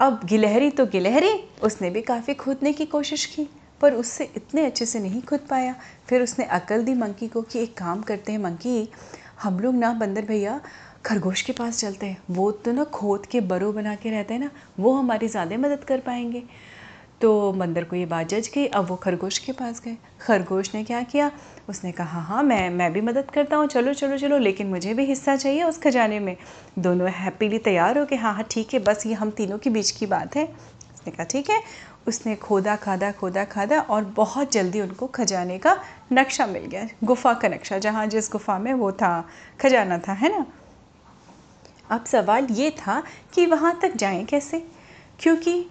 अब 0.00 0.20
गिलहरी 0.24 0.70
तो 0.70 0.86
गिलहरी, 0.86 1.32
उसने 1.62 1.90
भी 1.90 2.00
काफ़ी 2.02 2.34
खोदने 2.34 2.72
की 2.72 2.86
कोशिश 2.86 3.24
की, 3.26 3.48
पर 3.80 3.94
उससे 3.94 4.24
इतने 4.36 4.64
अच्छे 4.66 4.86
से 4.86 5.00
नहीं 5.00 5.22
खुद 5.22 5.40
पाया। 5.40 5.74
फिर 6.08 6.22
उसने 6.22 6.44
अकल 6.44 6.84
दी 6.84 6.94
मंकी 6.94 7.28
को 7.28 7.42
कि 7.42 7.58
एक 7.58 7.76
काम 7.78 8.02
करते 8.02 8.32
हैं 8.32 8.38
मंकी, 8.38 8.88
हम 9.42 9.60
लोग 9.60 9.74
ना 9.74 9.92
बंदर 9.92 10.24
भैया 10.24 10.60
खरगोश 11.06 11.42
के 11.42 11.52
पास 11.52 11.80
चलते 11.80 12.06
हैं। 12.06 12.22
वो 12.30 12.50
तो 12.52 12.72
ना 12.72 12.84
खोद 12.84 13.26
के 13.26 13.40
बरो 13.42 13.72
बना 13.72 13.94
के 13.94 14.10
रहते 14.10 14.34
हैं 14.34 14.40
ना, 14.40 14.50
वो 14.80 14.94
हमारी 14.94 15.28
ज़्यादा 15.28 15.56
मदद 15.56 15.84
कर 15.84 16.00
पाएँगे। 16.00 16.42
तो 17.20 17.52
बंदर 17.52 17.84
को 17.84 17.96
ये 17.96 18.06
बात 18.06 18.28
जज 18.28 18.50
गई 18.54 18.66
अब 18.66 18.86
वो 18.86 18.96
खरगोश 18.96 19.38
के 19.38 19.52
पास 19.52 19.80
गए। 19.84 19.96
खरगोश 20.20 20.74
ने 20.74 20.84
क्या 20.84 21.02
किया? 21.02 21.30
उसने 21.68 21.92
कहा 21.92 22.20
हाँ 22.20 22.42
मैं 22.42 22.70
मैं 22.70 22.92
भी 22.92 23.00
मदद 23.00 23.30
करता 23.30 23.56
हूँ, 23.56 23.66
चलो 23.66 23.94
चलो 23.94 24.18
चलो, 24.18 24.38
लेकिन 24.38 24.66
मुझे 24.66 24.94
भी 24.94 25.04
हिस्सा 25.04 25.36
चाहिए 25.36 25.62
उस 25.62 25.78
खजाने 25.78 26.20
में। 26.20 26.36
दोनों 26.78 27.10
हैप्पीली 27.10 27.58
तैयार 27.58 27.98
हो 27.98 28.06
के 28.06 28.16
हाँ 28.16 28.34
हाँ 28.34 28.44
ठीक 28.50 28.74
है, 28.74 28.80
बस 28.80 29.06
ये 29.06 29.14
हम 29.14 29.30
तीनों 29.30 29.58
के 29.58 29.70
बीच 29.70 29.90
की 29.90 30.06
बात 30.06 30.36
है। 30.36 30.44
उसने 30.44 31.10
कहा, 31.10 31.24
ठीक 31.24 31.50
है। 31.50 31.62
उसने 32.06 32.34
खोदा, 32.36 32.76
खादा 32.76 33.10
खोदा, 33.12 33.44
खादा 33.44 33.80
और 33.80 34.04
बहुत 34.04 34.52
जल्दी 34.52 34.80
उनको 34.80 35.06
खजाने 35.06 35.58
का 35.58 35.76
नक्शा 36.12 36.46
मिल 36.46 36.62
गया, 36.62 36.88
गुफा 37.04 37.32
का 37.34 37.48
नक्शा, 37.48 37.78
जहाँ 37.78 38.06
जिस 38.06 38.30
गुफा 38.32 38.58
में 38.58 38.72
वो 38.74 38.92
था, 38.92 39.28
खजाना 39.60 39.98
था, 39.98 40.12
है 40.12 40.38
ना? 40.38 40.46
अब 41.90 42.04
सवाल 42.04 42.46
ये 42.50 42.70
था 42.70 43.02
कि 43.34 43.46
वहाँ 43.46 43.78
तक 43.82 43.96
जाएँ 43.96 44.24
कैसे? 44.24 44.64
क्योंकि 45.18 45.64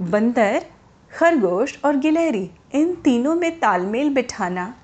बंदर 0.00 0.66
खरगोश 1.14 1.78
और 1.84 1.96
गिलहरी, 1.96 2.48
इन 2.74 2.94
तीनों 3.04 3.34
में 3.34 3.58
तालमेल 3.58 4.14
बिठाना। 4.14 4.74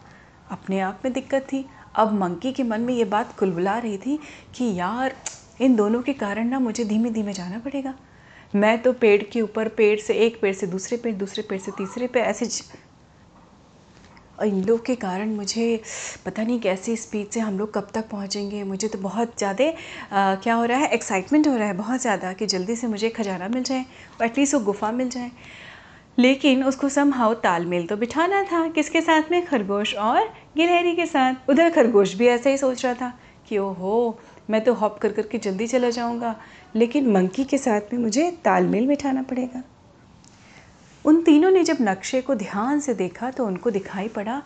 अपने 0.51 0.81
आप 0.81 1.01
में 1.05 1.13
दिक्कत 1.13 1.47
थी। 1.53 1.65
अब 1.95 2.13
मंकी 2.15 2.53
के 2.53 2.63
मन 2.63 2.81
में 2.81 2.93
ये 2.95 3.05
बात 3.07 3.33
कुलबुला 3.39 3.79
रही 3.79 3.97
थी 3.99 4.19
कि 4.55 4.73
यार, 4.75 5.15
इन 5.61 5.75
दोनों 5.77 6.03
के 6.03 6.13
कारण 6.15 6.49
ना 6.49 6.59
मुझे 6.59 6.85
धीमे 6.85 7.11
धीमे 7.11 7.33
जाना 7.33 7.59
पड़ेगा। 7.59 7.95
मैं 8.53 8.81
तो 8.83 8.93
पेड़ 8.93 9.23
के 9.23 9.41
ऊपर, 9.41 9.69
पेड़ 9.71 9.99
से 10.01 10.15
एक, 10.17 10.41
पेड़ 10.43 10.55
से 10.55 10.67
दूसरे 10.67 10.97
पेड़ 10.97 11.15
दूसरे 11.17 11.43
पेड़ 11.43 11.61
से 11.61 11.73
तीसरे 11.73 12.07
पे 12.07 12.21
ऐसे 12.21 12.49
और 14.39 14.47
इन 14.47 14.63
लोग 14.65 14.85
के 14.87 14.95
कारण 14.97 15.35
मुझे 15.37 15.81
पता 16.27 16.43
नहीं 16.43 16.59
कैसी 16.61 16.95
स्पीड 16.97 17.31
से 17.31 17.41
हम 17.41 17.59
लोग 17.59 17.73
कब 17.75 17.89
तक 17.95 18.09
पहुँचेंगे। 18.11 18.63
मुझे 18.65 18.89
तो 18.89 18.99
बहुत 18.99 19.35
ज़्यादा 19.39 20.37
क्या 20.37 20.55
हो 20.55 20.65
रहा 20.65 20.79
है 20.79 20.89
एक्साइटमेंट 20.95 21.49
हो 21.49 21.57
रहा 21.57 21.67
है 21.69 21.77
बहुत 21.77 22.01
ज़्यादा 22.01 22.33
कि 22.33 22.47
जल्दी 22.47 22.77
से 22.77 22.87
मुझे 22.87 23.09
खजाना 23.11 23.49
मिल 23.49 23.63
जाए 23.63 23.85
और 24.21 24.27
एटलीस्ट 24.27 24.55
वो 24.55 24.61
गुफा 24.61 24.91
मिल 24.93 25.09
जाए। 25.09 25.31
लेकिन 26.21 26.65
उसको 26.65 26.89
समहाउ 26.89 27.35
तालमेल 27.35 27.87
तो 27.87 27.97
बिठाना 27.97 28.43
था, 28.43 28.67
किसके 28.69 29.01
साथ 29.01 29.31
में? 29.31 29.45
खरगोश 29.47 29.95
और 29.95 30.29
गिलहरी 30.57 30.95
के 30.97 31.07
साथ। 31.07 31.51
उधर 31.51 31.71
खरगोश 31.71 32.15
भी 32.15 32.27
ऐसा 32.27 32.51
ही 32.51 32.59
सोच 32.59 32.85
रहा 32.85 32.95
था 32.95 33.13
कि 33.49 33.59
ओहो, 33.59 34.19
मैं 34.51 34.65
तो 34.65 34.75
हॉप 34.75 34.99
कर 34.99 35.13
कर 35.13 35.27
के 35.27 35.39
जल्दी 35.39 35.67
चला 35.67 35.91
जाऊँगा, 35.91 36.35
लेकिन 36.77 37.11
मंकी 37.11 37.45
के 37.45 37.59
साथ 37.59 37.93
में 37.93 38.01
मुझे 38.01 38.31
तालमेल 38.45 38.87
बिठाना 38.87 39.23
पड़ेगा। 39.23 39.63
उन 41.05 41.23
तीनों 41.23 41.51
ने 41.51 41.65
जब 41.65 41.77
नक्शे 41.81 42.21
को 42.21 42.35
ध्यान 42.35 42.81
से 42.81 42.95
देखा 42.95 43.31
तो 43.31 43.47
उनको 43.47 43.71
दिखाई 43.71 44.09
पड़ा 44.09 44.43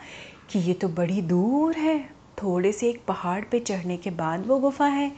कि 0.51 0.59
ये 0.59 0.75
तो 0.75 0.89
बड़ी 0.89 1.21
दूर 1.23 1.77
है। 1.77 1.99
थोड़े 2.43 2.73
से 2.73 2.89
एक 2.89 3.01
पहाड़ 3.09 3.43
पे 3.45 3.61
चढ़ने 3.61 3.97
के 3.97 4.11
बाद 4.11 4.47
वो 4.47 4.59
गुफा 4.59 4.87
है। 4.87 5.13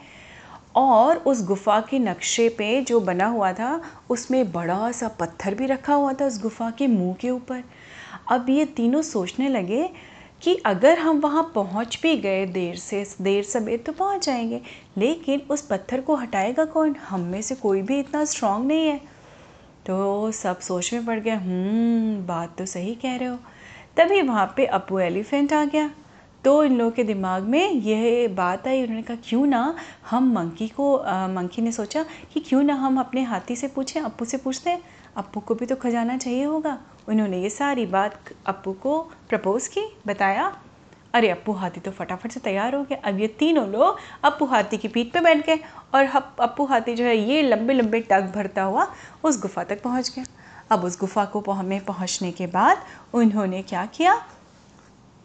और 0.77 1.17
उस 1.17 1.45
गुफा 1.45 1.79
के 1.81 1.99
नक्शे 1.99 2.47
पे 2.49 2.81
जो 2.81 2.99
बना 2.99 3.25
हुआ 3.25 3.51
था 3.53 3.81
उसमें 4.09 4.51
बड़ा 4.51 4.91
सा 4.91 5.07
पत्थर 5.19 5.55
भी 5.55 5.65
रखा 5.65 5.93
हुआ 5.93 6.13
था 6.13 6.25
उस 6.25 6.41
गुफा 6.41 6.69
के 6.71 6.87
मुँह 6.87 7.13
के 7.13 7.29
ऊपर। 7.29 7.63
अब 8.31 8.49
ये 8.49 8.65
तीनों 8.65 9.01
सोचने 9.01 9.49
लगे 9.49 9.89
कि 10.41 10.55
अगर 10.65 10.99
हम 10.99 11.19
वहाँ 11.19 11.43
पहुँच 11.55 11.99
भी 12.03 12.15
गए 12.17 12.45
देर 12.45 12.75
से 12.75 13.05
देर 13.21 13.43
सवेर 13.43 13.83
तो 13.85 13.91
पहुँच 13.91 14.25
जाएँगे 14.25 14.61
लेकिन 14.97 15.41
उस 15.49 15.61
पत्थर 15.61 16.01
को 16.01 16.15
हटाएगा 16.15 16.65
कौन? 16.65 16.95
हम 17.09 17.21
में 17.21 17.41
से 17.41 17.55
कोई 17.55 17.81
भी 17.81 17.99
इतना 17.99 18.25
स्ट्रांग 18.25 18.65
नहीं 18.65 18.87
है। 18.87 18.97
तो 19.85 20.31
सब 20.31 20.59
सोच 20.59 20.93
में 20.93 21.05
पड़ 21.05 21.19
गया 21.19 21.37
हम्म, 21.37 22.25
बात 22.27 22.57
तो 22.57 22.65
सही 22.65 22.95
कह 22.95 23.15
रहे 23.15 23.29
हो। 23.29 23.37
तभी 23.97 24.21
वहाँ 24.21 24.53
पे 24.57 24.65
अपू 24.65 24.99
एलिफेंट 24.99 25.53
आ 25.53 25.63
गया। 25.65 25.89
तो 26.47 26.63
इन 26.63 26.77
लोगों 26.77 26.91
के 26.91 27.03
दिमाग 27.03 27.43
में 27.43 27.71
यह 27.71 28.27
बात 28.35 28.67
आई 28.67 28.81
उन्होंने 28.81 29.01
कहा 29.03 29.17
क्यों 29.23 29.45
ना 29.45 29.75
हम 30.09 30.31
मंकी 30.33 30.67
को 30.67 30.95
आ, 30.95 31.27
मंकी 31.27 31.61
ने 31.61 31.71
सोचा 31.71 32.03
कि 32.33 32.39
क्यों 32.39 32.61
ना 32.63 32.73
हम 32.73 32.99
अपने 32.99 33.23
हाथी 33.23 33.55
से 33.55 33.67
पूछें 33.67 33.99
अप्पू 34.01 34.25
से 34.25 34.37
पूछते 34.37 34.69
हैं। 34.69 34.81
अप्पू 35.17 35.39
को 35.39 35.55
भी 35.55 35.65
तो 35.65 35.75
खजाना 35.75 36.17
चाहिए 36.17 36.43
होगा। 36.43 36.77
उन्होंने 37.09 37.41
ये 37.41 37.49
सारी 37.49 37.85
बात 37.85 38.31
अप्पू 38.45 38.73
को 38.73 38.99
प्रपोज़ 39.29 39.69
की 39.69 39.81
बताया। 40.07 40.45
अरे 41.13 41.29
अप्पू 41.29 41.53
हाथी 41.53 41.79
तो 41.79 41.91
फटाफट 41.91 42.31
से 42.31 42.39
तैयार 42.39 42.75
हो 42.75 42.83
गया 42.83 42.99
अब 43.03 43.19
ये 43.19 43.27
तीनों 43.39 43.67
लोग 43.67 43.97
अप्पू 44.23 44.45
हाथी 44.45 44.77
की 44.77 44.87
पीठ 44.87 45.11
पे 45.13 45.19
बैठ 45.19 45.45
गए 45.47 45.59
और 45.95 46.05
अप्पू 46.39 46.65
हाथी 46.65 46.95
जो 46.95 47.03
है 47.03 47.17
ये 47.17 47.41
लंबे 47.41 47.73
लंबे 47.73 47.99
टग 48.11 48.31
भरता 48.35 48.63
हुआ 48.63 48.87
उस 49.23 49.41
गुफा 49.41 49.63
तक 49.63 49.83
पहुँच 49.83 50.13
गया 50.15 50.25
अब 50.71 50.83
उस 50.83 50.99
गुफा 50.99 51.25
को 51.25 51.61
में 51.63 51.79
पहुँचने 51.85 52.31
के 52.31 52.47
बाद 52.47 52.83
उन्होंने 53.13 53.61
क्या 53.63 53.85
किया? 53.85 54.15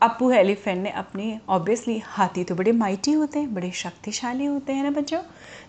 अप्पू 0.03 0.31
एलिफेंट 0.31 0.83
ने 0.83 0.91
अपने 0.91 1.39
ऑब्वियसली 1.49 1.99
हाथी 1.99 2.45
तो 2.45 2.55
बड़े 2.55 2.73
माइटी 2.73 3.13
होते 3.13 3.39
हैं, 3.39 3.55
बड़े 3.55 3.71
शक्तिशाली 3.71 4.45
होते 4.45 4.73
हैं 4.73 4.83
ना 4.85 4.91
बच्चों। 4.91 5.23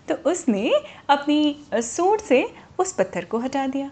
तो 0.08 0.14
उसने 0.30 0.70
अपनी 1.10 1.64
सूट 1.74 2.20
से 2.20 2.54
उस 2.78 2.92
पत्थर 2.92 3.24
को 3.24 3.38
हटा 3.38 3.66
दिया। 3.66 3.90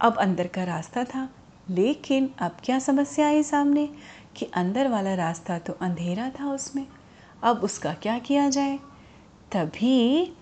अब 0.00 0.16
अंदर 0.16 0.46
का 0.46 0.64
रास्ता 0.64 1.04
था, 1.04 1.28
लेकिन 1.70 2.30
अब 2.38 2.56
क्या 2.64 2.78
समस्या 2.78 3.26
आई 3.26 3.42
सामने? 3.42 3.88
कि 4.36 4.46
अंदर 4.54 4.88
वाला 4.88 5.14
रास्ता 5.14 5.58
तो 5.58 5.72
अंधेरा 5.72 6.30
था 6.30 6.52
उसमें। 6.52 6.86
अब 7.42 7.58
उसका 7.58 7.92
क्या 7.94 8.18
किया 8.18 8.48
जाए? 8.48 8.78
तभी 9.52 10.32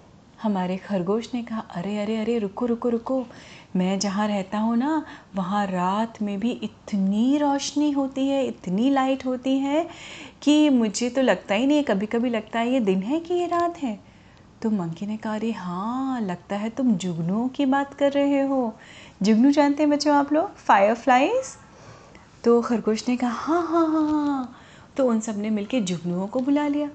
हमारे 0.42 0.76
खरगोश 0.76 1.34
ने 1.34 1.42
कहा, 1.42 1.60
अरे 1.60 1.98
अरे 1.98 2.16
अरे, 2.16 2.38
रुको 2.38 2.66
रुको 2.66 2.88
रुको। 2.88 3.26
मैं 3.76 3.98
जहाँ 3.98 4.28
रहता 4.28 4.58
हूँ 4.58 4.76
ना, 4.76 5.04
वहाँ 5.36 5.66
रात 5.66 6.22
में 6.22 6.40
भी 6.40 6.50
इतनी 6.50 7.38
रोशनी 7.38 7.90
होती 7.90 8.28
है, 8.28 8.46
इतनी 8.46 8.90
लाइट 8.90 9.26
होती 9.26 9.58
है 9.58 9.88
कि 10.42 10.70
मुझे 10.70 11.10
तो 11.10 11.22
लगता 11.22 11.54
ही 11.54 11.66
नहीं 11.66 11.84
कभी 11.84 12.06
कभी 12.06 12.30
लगता 12.30 12.58
है, 12.58 12.72
ये 12.72 12.80
दिन 12.80 13.02
है 13.02 13.20
कि 13.20 13.34
ये 13.34 13.46
रात 13.46 13.78
है? 13.78 14.00
तो 14.62 14.70
मंकी 14.70 15.06
ने 15.06 15.16
कहा, 15.16 15.34
अरे 15.34 15.52
हाँ 15.52 16.20
लगता 16.20 16.56
है 16.56 16.70
तुम 16.70 16.94
जुगनुओं 16.96 17.48
की 17.48 17.66
बात 17.66 17.94
कर 17.94 18.12
रहे 18.12 18.40
हो। 18.42 18.74
जुगनू 19.22 19.50
जानते 19.50 19.82
हैं 19.82 19.92
बच्चों 19.92 20.14
आप 20.14 20.32
लोग? 20.32 20.56
फायरफ्लाइज 20.56 21.56
तो 22.44 22.62
खरगोश 22.62 23.08
ने 23.08 23.16
कहा 23.16 23.30
हाँ 23.30 23.66
हाँ 23.66 23.86
हाँ 23.86 24.08
हाँ। 24.08 24.56
तो 24.96 25.06
उन 25.06 25.20
सबने 25.20 25.50
मिलकर 25.50 25.80
जुगनुओं 25.80 26.26
को 26.26 26.40
बुला 26.40 26.68
लिया। 26.68 26.90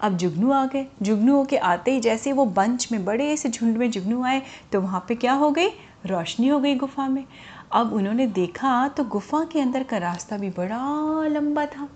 अब 0.00 0.16
जुगनू 0.16 0.50
आ 0.52 0.64
गए। 0.66 0.86
जुगनुओं 1.02 1.44
के 1.44 1.56
आते 1.56 1.92
ही 1.92 2.00
जैसे 2.00 2.32
वो 2.32 2.44
बंच 2.46 2.88
में, 2.92 3.04
बड़े 3.04 3.36
से 3.36 3.48
झुंड 3.48 3.76
में 3.76 3.90
जुगनू 3.90 4.22
आए 4.24 4.42
तो 4.72 4.80
वहाँ 4.80 5.04
पे 5.08 5.14
क्या 5.14 5.32
हो 5.32 5.50
गई? 5.50 5.68
रोशनी 6.06 6.48
हो 6.48 6.58
गई 6.60 6.74
गुफा 6.74 7.08
में। 7.08 7.24
अब 7.72 7.92
उन्होंने 7.92 8.26
देखा 8.26 8.88
तो 8.88 9.04
गुफा 9.04 9.44
के 9.44 9.60
अंदर 9.60 9.82
का 9.82 9.98
रास्ता 9.98 10.36
भी 10.36 10.50
बड़ा 10.50 11.26
लंबा 11.26 11.64
था। 11.66 11.88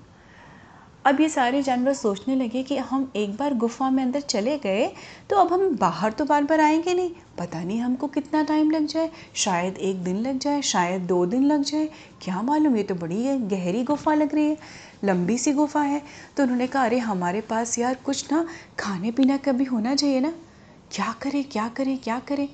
अब 1.05 1.21
ये 1.21 1.29
सारे 1.29 1.63
जानवर 1.63 1.93
सोचने 1.93 2.35
लगे 2.37 2.63
कि 2.63 2.77
हम 2.79 3.11
एक 3.17 3.37
बार 3.37 3.55
गुफा 3.55 3.89
में 3.91 4.03
अंदर 4.03 4.21
चले 4.21 4.57
गए 4.59 4.87
तो 5.31 5.37
अब 5.37 5.53
हम 5.53 5.77
बाहर 5.77 6.13
तो 6.13 6.25
बार 6.25 6.45
बार 6.45 6.61
आएँगे 6.61 6.95
नहीं। 6.95 7.11
पता 7.39 7.63
नहीं 7.63 7.81
हमको 7.81 8.07
कितना 8.07 8.43
टाइम 8.43 8.71
लग 8.71 8.87
जाए। 8.87 9.11
शायद 9.35 9.79
एक 9.79 10.03
दिन 10.05 10.17
लग 10.17 10.39
जाए, 10.39 10.63
शायद 10.63 11.03
दो 11.03 11.25
दिन 11.27 11.45
लग 11.45 11.63
जाए। 11.63 11.89
क्या 12.23 12.43
मालूम? 12.43 12.77
ये 12.77 12.83
तो 12.83 12.95
बड़ी 12.95 13.37
गहरी 13.39 13.83
गुफा 13.83 14.15
लग 14.15 14.35
रही 14.35 14.49
है। 14.49 14.57
लंबी 15.05 15.39
सी 15.39 15.53
गुफा 15.53 15.83
है। 15.83 16.03
तो 16.37 16.43
उन्होंने 16.43 16.67
कहा, 16.67 16.85
अरे, 16.85 16.99
हमारे 16.99 17.41
पास 17.41 17.79
यार 17.79 17.95
कुछ 17.95 18.33
ना 18.33 18.47
खाने 18.79 19.11
पीना 19.11 19.37
का 19.37 19.53
भी 19.53 19.65
होना 19.65 19.95
चाहिए 19.95 20.21
ना। 20.21 20.33
क्या 20.93 21.15
करें 21.23 21.45
क्या 21.45 21.69
करें 21.69 21.99
क्या 21.99 22.19
करें? 22.19 22.49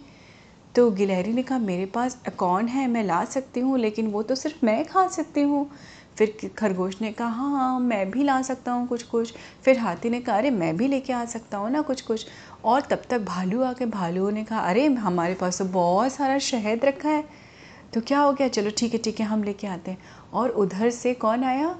तो 0.74 0.90
गिलहरी 0.90 1.32
ने 1.32 1.42
कहा, 1.42 1.58
मेरे 1.58 1.86
पास 1.86 2.18
कौन 2.36 2.68
है? 2.68 2.86
मैं 2.88 3.04
ला 3.04 3.24
सकती 3.24 3.60
हूँ, 3.60 3.78
लेकिन 3.78 4.06
वो 4.06 4.22
तो 4.22 4.34
सिर्फ़ 4.34 4.66
मैं 4.66 4.84
खा 4.84 5.08
सकती 5.08 5.40
हूँ। 5.40 5.70
फिर 6.18 6.50
खरगोश 6.58 7.02
ने 7.02 7.12
कहा 7.12 7.28
हाँ 7.28 7.50
हाँ 7.50 7.80
मैं 7.80 8.10
भी 8.10 8.22
ला 8.22 8.42
सकता 8.42 8.72
हूँ 8.72 8.88
कुछ 8.88 9.02
कुछ 9.02 9.34
फिर 9.64 9.78
हाथी 9.78 10.10
ने 10.10 10.20
कहा, 10.20 10.36
अरे, 10.36 10.50
मैं 10.50 10.76
भी 10.76 10.88
लेके 10.88 11.12
आ 11.12 11.24
सकता 11.24 11.58
हूँ 11.58 11.70
ना 11.70 11.80
कुछ 11.80 12.00
कुछ 12.00 12.26
और 12.64 12.80
तब 12.80 13.02
तक 13.10 13.20
भालू 13.20 13.62
आके 13.62 13.86
भालू 13.86 14.30
ने 14.30 14.44
कहा, 14.44 14.58
अरे, 14.60 14.86
हमारे 14.86 15.34
पास 15.34 15.58
तो 15.58 15.64
बहुत 15.64 16.12
सारा 16.12 16.38
शहद 16.38 16.84
रखा 16.84 17.08
है। 17.08 17.24
तो 17.94 18.00
क्या 18.00 18.20
हो 18.20 18.32
गया? 18.32 18.48
चलो, 18.48 18.70
ठीक 18.70 18.92
है 18.92 18.98
ठीक 18.98 19.20
है, 19.20 19.26
हम 19.26 19.42
लेके 19.42 19.66
आते 19.66 19.90
हैं। 19.90 19.98
और 20.32 20.50
उधर 20.50 20.90
से 20.90 21.14
कौन 21.14 21.44
आया? 21.44 21.76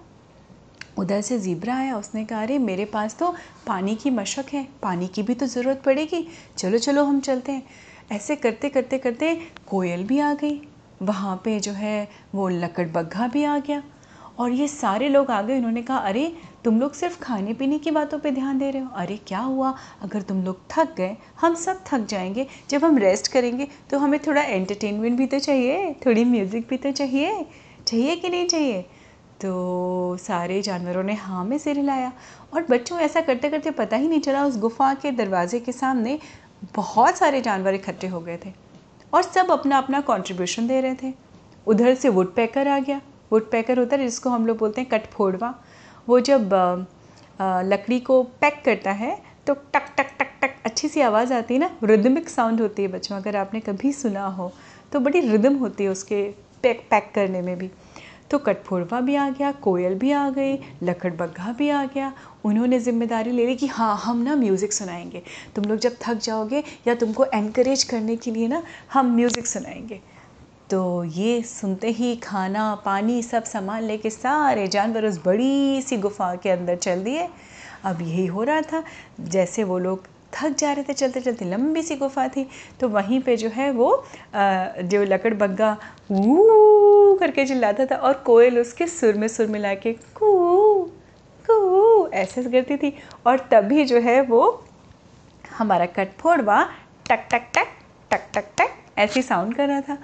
उधर 0.98 1.20
से 1.20 1.38
ज़ीब्रा 1.38 1.76
आया, 1.76 1.96
उसने 1.98 2.24
कहा, 2.24 2.42
अरे, 2.42 2.58
मेरे 2.58 2.84
पास 2.84 3.16
तो 3.18 3.34
पानी 3.66 3.94
की 3.96 4.10
मशक 4.10 4.44
है, 4.52 4.68
पानी 4.82 5.08
की 5.08 5.22
भी 5.22 5.34
तो 5.34 5.46
ज़रूरत 5.46 5.82
पड़ेगी। 5.82 6.28
चलो 6.56 6.78
चलो, 6.78 7.04
हम 7.04 7.20
चलते 7.20 7.52
हैं। 7.52 7.62
ऐसे 8.12 8.36
करते 8.36 8.68
करते 8.68 8.98
करते 8.98 9.40
कोयल 9.66 10.04
भी 10.04 10.18
आ 10.18 10.34
गई। 10.34 10.68
वहाँ 11.02 11.42
पे 11.44 11.60
जो 11.60 11.72
है 11.72 12.08
वो 12.34 12.48
लकड़बग्घा 12.48 13.26
भी 13.28 13.44
आ 13.44 13.58
गया। 13.58 13.82
और 14.38 14.52
ये 14.52 14.68
सारे 14.68 15.08
लोग 15.08 15.30
आ 15.30 15.42
गए 15.42 15.56
उन्होंने 15.56 15.82
कहा, 15.82 15.98
अरे, 15.98 16.36
तुम 16.64 16.80
लोग 16.80 16.92
सिर्फ़ 16.94 17.20
खाने 17.20 17.54
पीने 17.54 17.78
की 17.78 17.90
बातों 17.90 18.18
पे 18.18 18.30
ध्यान 18.30 18.58
दे 18.58 18.70
रहे 18.70 18.82
हो। 18.82 18.88
अरे, 18.94 19.16
क्या 19.16 19.38
हुआ? 19.38 19.74
अगर 20.02 20.22
तुम 20.22 20.44
लोग 20.44 20.60
थक 20.70 20.94
गए, 20.96 21.16
हम 21.40 21.54
सब 21.54 21.84
थक 21.86 22.06
जाएँगे। 22.06 22.46
जब 22.70 22.84
हम 22.84 22.98
रेस्ट 22.98 23.28
करेंगे 23.28 23.68
तो 23.90 23.98
हमें 23.98 24.20
थोड़ा 24.20 24.42
एंटरटेनमेंट 24.42 25.18
भी 25.18 25.26
तो 25.26 25.38
चाहिए, 25.38 25.92
थोड़ी 26.06 26.24
म्यूज़िक 26.24 26.66
भी 26.70 26.76
तो 26.76 26.92
चाहिए। 26.92 27.46
चाहिए 27.86 28.16
कि 28.16 28.28
नहीं 28.28 28.46
चाहिए? 28.46 28.86
तो 29.40 30.16
सारे 30.20 30.60
जानवरों 30.62 31.02
ने 31.02 31.14
हाँ 31.14 31.44
में 31.44 31.56
सिर 31.58 31.76
हिलाया 31.76 32.12
और 32.54 32.66
बच्चों, 32.70 32.98
ऐसा 32.98 33.20
करते 33.20 33.48
करते 33.50 33.70
पता 33.72 33.96
ही 33.96 34.08
नहीं 34.08 34.20
चला 34.20 34.44
उस 34.46 34.58
गुफा 34.58 34.92
के 34.94 35.10
दरवाजे 35.12 35.60
के 35.60 35.72
सामने 35.72 36.18
बहुत 36.76 37.18
सारे 37.18 37.40
जानवर 37.40 37.74
इकट्ठे 37.74 38.06
हो 38.06 38.20
गए 38.20 38.38
थे 38.46 38.52
और 39.12 39.22
सब 39.22 39.50
अपना 39.50 39.78
अपना 39.78 40.00
कंट्रीब्यूशन 40.02 40.66
दे 40.66 40.80
रहे 40.80 40.94
थे। 41.02 41.12
उधर 41.66 41.94
से 41.94 42.08
वुड 42.08 42.34
पैकर 42.34 42.68
आ 42.68 42.78
गया। 42.78 43.00
वुड 43.32 43.50
पैकर 43.50 43.78
होता 43.78 43.96
है 43.96 44.02
जिसको 44.02 44.30
हम 44.30 44.46
लोग 44.46 44.58
बोलते 44.58 44.80
हैं 44.80 44.90
कटफोड़वा 44.90 45.54
वो 46.08 46.20
जब 46.20 46.54
लकड़ी 47.40 48.00
को 48.00 48.22
पैक 48.40 48.62
करता 48.64 48.92
है 48.92 49.16
तो 49.46 49.54
टक 49.54 49.94
टक 49.96 50.10
टक 50.18 50.30
टक, 50.42 50.54
अच्छी 50.66 50.88
सी 50.88 51.00
आवाज़ 51.00 51.32
आती 51.32 51.54
है 51.54 51.60
ना? 51.60 51.70
रिदमिक 51.84 52.28
साउंड 52.28 52.60
होती 52.60 52.82
है 52.82 52.88
बच्चों, 52.88 53.16
अगर 53.16 53.36
आपने 53.36 53.60
कभी 53.60 53.92
सुना 53.92 54.26
हो 54.26 54.52
तो 54.92 55.00
बड़ी 55.00 55.20
रिदम 55.20 55.56
होती 55.56 55.84
है 55.84 55.90
उसके 55.90 56.22
पैक 56.62 56.86
पैक 56.90 57.10
करने 57.14 57.42
में 57.42 57.56
भी। 57.58 57.70
तो 58.30 58.38
कटफोड़वा 58.38 59.00
भी 59.00 59.14
आ 59.14 59.28
गया, 59.30 59.50
कोयल 59.52 59.94
भी 59.94 60.10
आ 60.12 60.28
गई 60.30 60.58
लकड़बग्घा 60.82 61.52
भी 61.52 61.68
आ 61.70 61.84
गया। 61.84 62.12
उन्होंने 62.44 62.78
ज़िम्मेदारी 62.80 63.30
ले 63.30 63.46
ली 63.46 63.54
कि 63.56 63.66
हाँ 63.66 63.96
हम 63.96 64.22
ना 64.22 64.34
म्यूज़िक 64.36 64.72
सुनाएँगे। 64.72 65.22
तुम 65.56 65.64
लोग 65.64 65.78
जब 65.78 65.96
थक 66.02 66.18
जाओगे 66.18 66.62
या 66.88 66.94
तुमको 66.94 67.24
एनकरेज 67.24 67.84
करने 67.84 68.16
के 68.16 68.30
लिए 68.30 68.48
ना, 68.48 68.62
हम 68.92 69.14
म्यूज़िक 69.16 69.46
सुनाएँगे। 69.46 70.00
तो 70.70 71.04
ये 71.04 71.42
सुनते 71.42 71.90
ही 71.90 72.14
खाना, 72.16 72.74
पानी 72.74 73.22
सब 73.22 73.44
सामान 73.44 73.82
लेके 73.82 74.10
सारे 74.10 74.66
जानवर 74.66 75.06
उस 75.06 75.20
बड़ी 75.24 75.82
सी 75.82 75.96
गुफा 75.96 76.34
के 76.34 76.50
अंदर 76.50 76.76
चल 76.76 77.04
दिए। 77.04 77.28
अब 77.84 78.02
यही 78.02 78.26
हो 78.26 78.42
रहा 78.42 78.60
था। 78.62 78.82
जैसे 79.20 79.64
वो 79.64 79.78
लोग 79.78 80.06
थक 80.32 80.56
जा 80.58 80.72
रहे 80.72 80.84
थे, 80.84 80.92
चलते 80.92 81.20
चलते 81.20 81.44
लंबी 81.44 81.82
सी 81.82 81.96
गुफा 81.96 82.26
थी 82.28 82.46
तो 82.80 82.88
वहीं 82.88 83.20
पे 83.22 83.36
जो 83.36 83.48
है 83.48 83.70
वो 83.72 83.90
जो 84.34 85.02
लकड़ 85.04 85.34
बग्गा 85.34 85.76
ऊ 86.12 87.16
करके 87.20 87.44
चिल्लाता 87.46 87.86
था 87.86 87.96
और 87.96 88.14
कोयल 88.26 88.58
उसके 88.58 88.86
सुर 88.86 89.14
में 89.14 89.28
सुर 89.28 89.46
मिला 89.46 89.74
के 89.74 89.92
कू 90.14 90.30
कू 91.44 92.08
ऐसे 92.14 92.42
करती 92.44 92.76
थी। 92.76 92.92
और 93.26 93.38
तभी 93.50 93.84
जो 93.84 94.00
है 94.00 94.20
वो 94.22 94.42
हमारा 95.58 95.86
कटफोड़वा 95.86 96.62
टक 97.10 97.26
टक 97.32 97.50
टक 97.54 97.68
टक 98.10 98.30
टक 98.34 98.52
टक 98.58 98.98
ऐसी 98.98 99.22
साउंड 99.22 99.54
कर 99.54 99.68
रहा 99.68 99.80
था। 99.80 99.96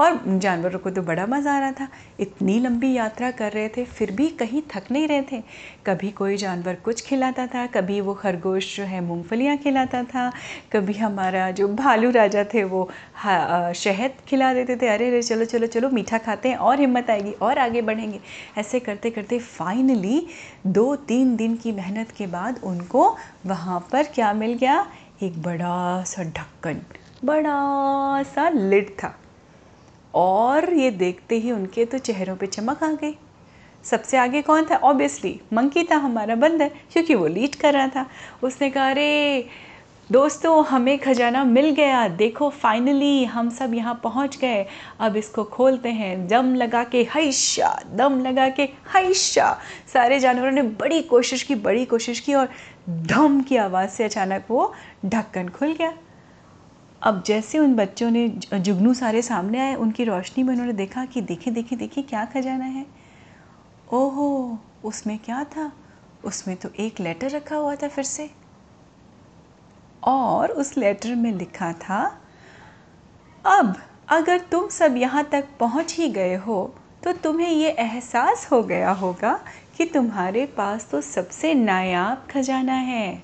और 0.00 0.20
जानवरों 0.38 0.78
को 0.78 0.90
तो 0.90 1.02
बड़ा 1.02 1.26
मज़ा 1.26 1.52
आ 1.52 1.58
रहा 1.58 1.72
था। 1.72 1.88
इतनी 2.20 2.58
लंबी 2.60 2.92
यात्रा 2.92 3.30
कर 3.30 3.52
रहे 3.52 3.68
थे, 3.68 3.84
फिर 3.86 4.10
भी 4.10 4.28
कहीं 4.30 4.62
थक 4.70 4.90
नहीं 4.90 5.08
रहे 5.08 5.22
थे। 5.22 5.42
कभी 5.86 6.10
कोई 6.12 6.36
जानवर 6.36 6.74
कुछ 6.84 7.02
खिलाता 7.06 7.46
था, 7.46 7.66
कभी 7.68 8.00
वो 8.00 8.14
खरगोश 8.14 8.76
जो 8.76 8.84
है 8.84 9.00
मूँगफलियाँ 9.00 9.56
खिलाता 9.56 10.02
था, 10.04 10.30
कभी 10.72 10.94
हमारा 10.94 11.50
जो 11.50 11.68
भालू 11.74 12.10
राजा 12.10 12.44
थे 12.54 12.64
वो 12.64 12.88
शहद 13.76 14.12
खिला 14.28 14.52
देते 14.54 14.76
थे। 14.76 14.88
अरे 14.88 15.08
अरे, 15.08 15.22
चलो 15.22 15.44
चलो 15.44 15.66
चलो, 15.66 15.90
मीठा 15.90 16.18
खाते 16.18 16.48
हैं, 16.48 16.56
और 16.58 16.80
हिम्मत 16.80 17.10
आएगी, 17.10 17.32
और 17.32 17.58
आगे 17.58 17.82
बढ़ेंगे। 17.82 18.20
ऐसे 18.58 18.80
करते 18.80 19.10
करते 19.10 19.38
फाइनली 19.38 20.26
दो 20.68 20.94
तीन 20.98 21.36
दिन 21.36 21.56
की 21.56 21.72
मेहनत 21.72 22.10
के 22.10 22.26
बाद 22.28 22.60
उनको 22.64 23.08
वहाँ 23.46 23.80
पर 23.92 24.06
क्या 24.14 24.32
मिल 24.34 24.54
गया? 24.54 24.86
एक 25.22 25.42
बड़ा 25.42 26.02
सा 26.04 26.22
ढक्कन, 26.26 26.80
बड़ा 27.24 28.22
सा 28.24 28.48
लिड 28.48 28.90
था। 28.94 29.14
और 30.14 30.74
ये 30.74 30.90
देखते 30.90 31.36
ही 31.36 31.52
उनके 31.52 31.84
तो 31.84 31.98
चेहरों 31.98 32.36
पे 32.36 32.46
चमक 32.46 32.84
आ 32.84 32.92
गई। 32.92 33.18
सबसे 33.84 34.16
आगे 34.16 34.42
कौन 34.42 34.64
था? 34.64 34.76
ऑब्वियसली 34.76 35.40
मंकी 35.52 35.84
था, 35.84 35.96
हमारा 35.96 36.34
बंदर, 36.34 36.70
क्योंकि 36.92 37.14
वो 37.14 37.26
लीड 37.26 37.54
कर 37.54 37.74
रहा 37.74 37.86
था। 37.88 38.06
उसने 38.42 38.70
कहा, 38.70 38.90
अरे, 38.90 39.46
दोस्तों, 40.12 40.64
हमें 40.64 40.98
खजाना 40.98 41.44
मिल 41.44 41.70
गया। 41.70 42.08
देखो 42.08 42.50
फाइनली 42.50 43.24
हम 43.24 43.50
सब 43.50 43.74
यहाँ 43.74 44.00
पहुँच 44.02 44.36
गए। 44.36 44.66
अब 45.00 45.16
इसको 45.16 45.44
खोलते 45.44 45.88
हैं। 45.88 46.28
दम 46.28 46.54
लगा 46.54 46.84
के 46.84 47.08
हैशा 47.14 47.82
दम 47.92 48.20
लगा 48.20 48.48
के 48.48 48.62
हैशा 48.62 49.58
सारे 49.92 50.20
जानवरों 50.20 50.50
ने 50.50 50.62
बड़ी 50.62 51.02
कोशिश 51.02 51.42
की, 51.42 51.54
बड़ी 51.54 51.84
कोशिश 51.84 52.20
की 52.20 52.34
और 52.34 52.48
धम 52.90 53.40
की 53.40 53.56
आवाज़ 53.56 53.90
से 53.90 54.04
अचानक 54.04 54.44
वो 54.50 54.74
ढक्कन 55.06 55.48
खुल 55.48 55.72
गया। 55.72 55.92
अब 57.02 57.22
जैसे 57.26 57.58
उन 57.58 57.74
बच्चों 57.74 58.10
ने 58.10 58.26
जुगनू 58.28 58.92
सारे 58.94 59.22
सामने 59.22 59.60
आए, 59.60 59.74
उनकी 59.74 60.04
रोशनी 60.04 60.42
में 60.44 60.52
उन्होंने 60.52 60.72
देखा 60.72 61.04
कि 61.04 61.20
देखे 61.22 61.50
देखे 61.50 61.76
देखे 61.76 62.02
क्या 62.02 62.24
खजाना 62.24 62.64
है। 62.64 62.84
ओहो, 63.92 64.58
उसमें 64.84 65.18
क्या 65.18 65.42
था? 65.46 65.70
उसमें 66.24 66.56
तो 66.56 66.68
एक 66.78 67.00
लेटर 67.00 67.30
रखा 67.30 67.56
हुआ 67.56 67.74
था 67.74 67.88
फिर 67.88 68.04
से। 68.04 68.28
और 70.02 70.50
उस 70.50 70.76
लेटर 70.76 71.14
में 71.14 71.32
लिखा 71.32 71.72
था, 71.74 72.02
अब 73.44 73.74
अगर 74.08 74.38
तुम 74.50 74.68
सब 74.68 74.96
यहाँ 74.96 75.24
तक 75.32 75.48
पहुँच 75.60 75.94
ही 75.94 76.08
गए 76.10 76.34
हो 76.36 76.74
तो 77.04 77.12
तुम्हें 77.14 77.48
ये 77.48 77.70
एहसास 77.70 78.46
हो 78.52 78.62
गया 78.62 78.90
होगा 78.92 79.32
कि 79.76 79.84
तुम्हारे 79.84 80.44
पास 80.56 80.88
तो 80.90 81.00
सबसे 81.00 81.52
नायाब 81.54 82.26
खजाना 82.30 82.72
है। 82.72 83.22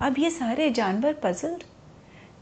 अब 0.00 0.18
ये 0.18 0.30
सारे 0.30 0.70
जानवर 0.70 1.12
पजल 1.22 1.56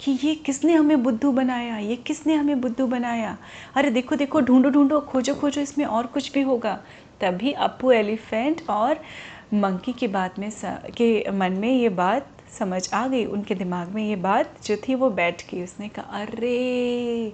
कि 0.01 0.19
ये 0.25 0.35
किसने 0.35 0.75
हमें 0.75 1.03
बुद्धू 1.03 1.33
बनाया? 1.33 1.79
ये 1.79 1.97
किसने 1.97 2.35
हमें 2.35 2.61
बुद्धू 2.61 2.87
बनाया? 2.87 3.39
अरे 3.75 3.91
देखो 3.91 4.17
देखो, 4.17 4.41
ढूंढो 4.41 4.71
ढूंढो, 4.71 5.01
खोजो 5.01 5.35
खोजो, 5.35 5.61
इसमें 5.61 5.85
और 5.85 6.07
कुछ 6.07 6.33
भी 6.33 6.43
होगा। 6.43 6.83
तभी 7.21 7.53
अपू 7.53 7.93
एलिफेंट 7.93 8.63
और 8.71 9.01
मंकी 9.55 9.93
की 9.93 10.09
बात 10.09 10.39
में 10.39 10.53
के 10.97 11.31
मन 11.31 11.53
में 11.53 11.73
ये 11.73 11.89
बात 11.89 12.27
समझ 12.59 12.95
आ 12.95 13.09
गई। 13.09 13.25
उनके 13.25 13.55
दिमाग 13.55 13.89
में 13.89 14.09
ये 14.09 14.17
बात 14.17 14.67
जो 14.67 14.77
थी, 14.77 14.95
वो 14.95 15.11
बैठ 15.11 15.51
गई। 15.51 15.63
उसने 15.63 15.89
कहा, 15.89 16.19
अरे, 16.19 17.33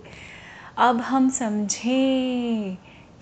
अब 0.79 0.97
हम 1.01 1.29
समझें। 1.29 2.77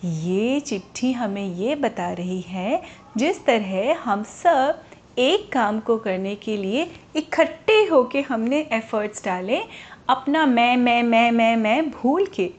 ये 0.04 0.60
चिट्ठी 0.60 1.12
हमें 1.12 1.54
ये 1.54 1.74
बता 1.74 2.12
रही 2.12 2.40
है, 2.40 2.82
जिस 3.16 3.44
तरह 3.44 3.96
हम 4.04 4.22
सब 4.22 4.82
एक 5.18 5.52
काम 5.52 5.80
को 5.80 5.96
करने 5.96 6.34
के 6.34 6.56
लिए 6.56 6.90
इकट्ठे 7.16 7.84
होके 7.86 8.20
हमने 8.20 8.60
एफर्ट्स 8.72 9.24
डाले, 9.24 9.60
अपना 10.08 10.46
मैं 10.46 10.76
मैं 10.76 11.02
मैं 11.02 11.30
मैं 11.30 11.56
मैं 11.56 11.90
भूल 11.90 12.26
के। 12.26 12.50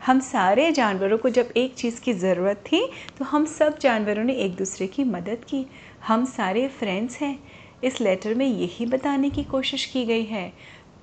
हम 0.00 0.20
सारे 0.20 0.70
जानवरों 0.72 1.18
को 1.18 1.28
जब 1.28 1.52
एक 1.56 1.74
चीज़ 1.74 2.00
की 2.00 2.12
ज़रूरत 2.12 2.64
थी 2.66 2.86
तो 3.18 3.24
हम 3.24 3.44
सब 3.46 3.78
जानवरों 3.78 4.24
ने 4.24 4.34
एक 4.34 4.56
दूसरे 4.56 4.86
की 4.86 5.04
मदद 5.04 5.44
की। 5.48 5.66
हम 6.06 6.24
सारे 6.24 6.68
फ्रेंड्स 6.68 7.20
हैं। 7.20 7.38
इस 7.84 8.00
लेटर 8.00 8.34
में 8.34 8.46
यही 8.46 8.86
बताने 8.86 9.30
की 9.30 9.44
कोशिश 9.44 9.84
की 9.84 10.04
गई 10.04 10.24
है। 10.24 10.52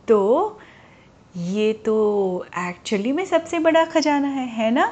तो 0.07 0.59
ये 1.37 1.71
तो 1.73 1.95
एक्चुअली 2.57 3.11
में 3.11 3.25
सबसे 3.25 3.59
बड़ा 3.59 3.85
खजाना 3.85 4.27
है 4.27 4.47
है 4.47 4.71
ना? 4.71 4.85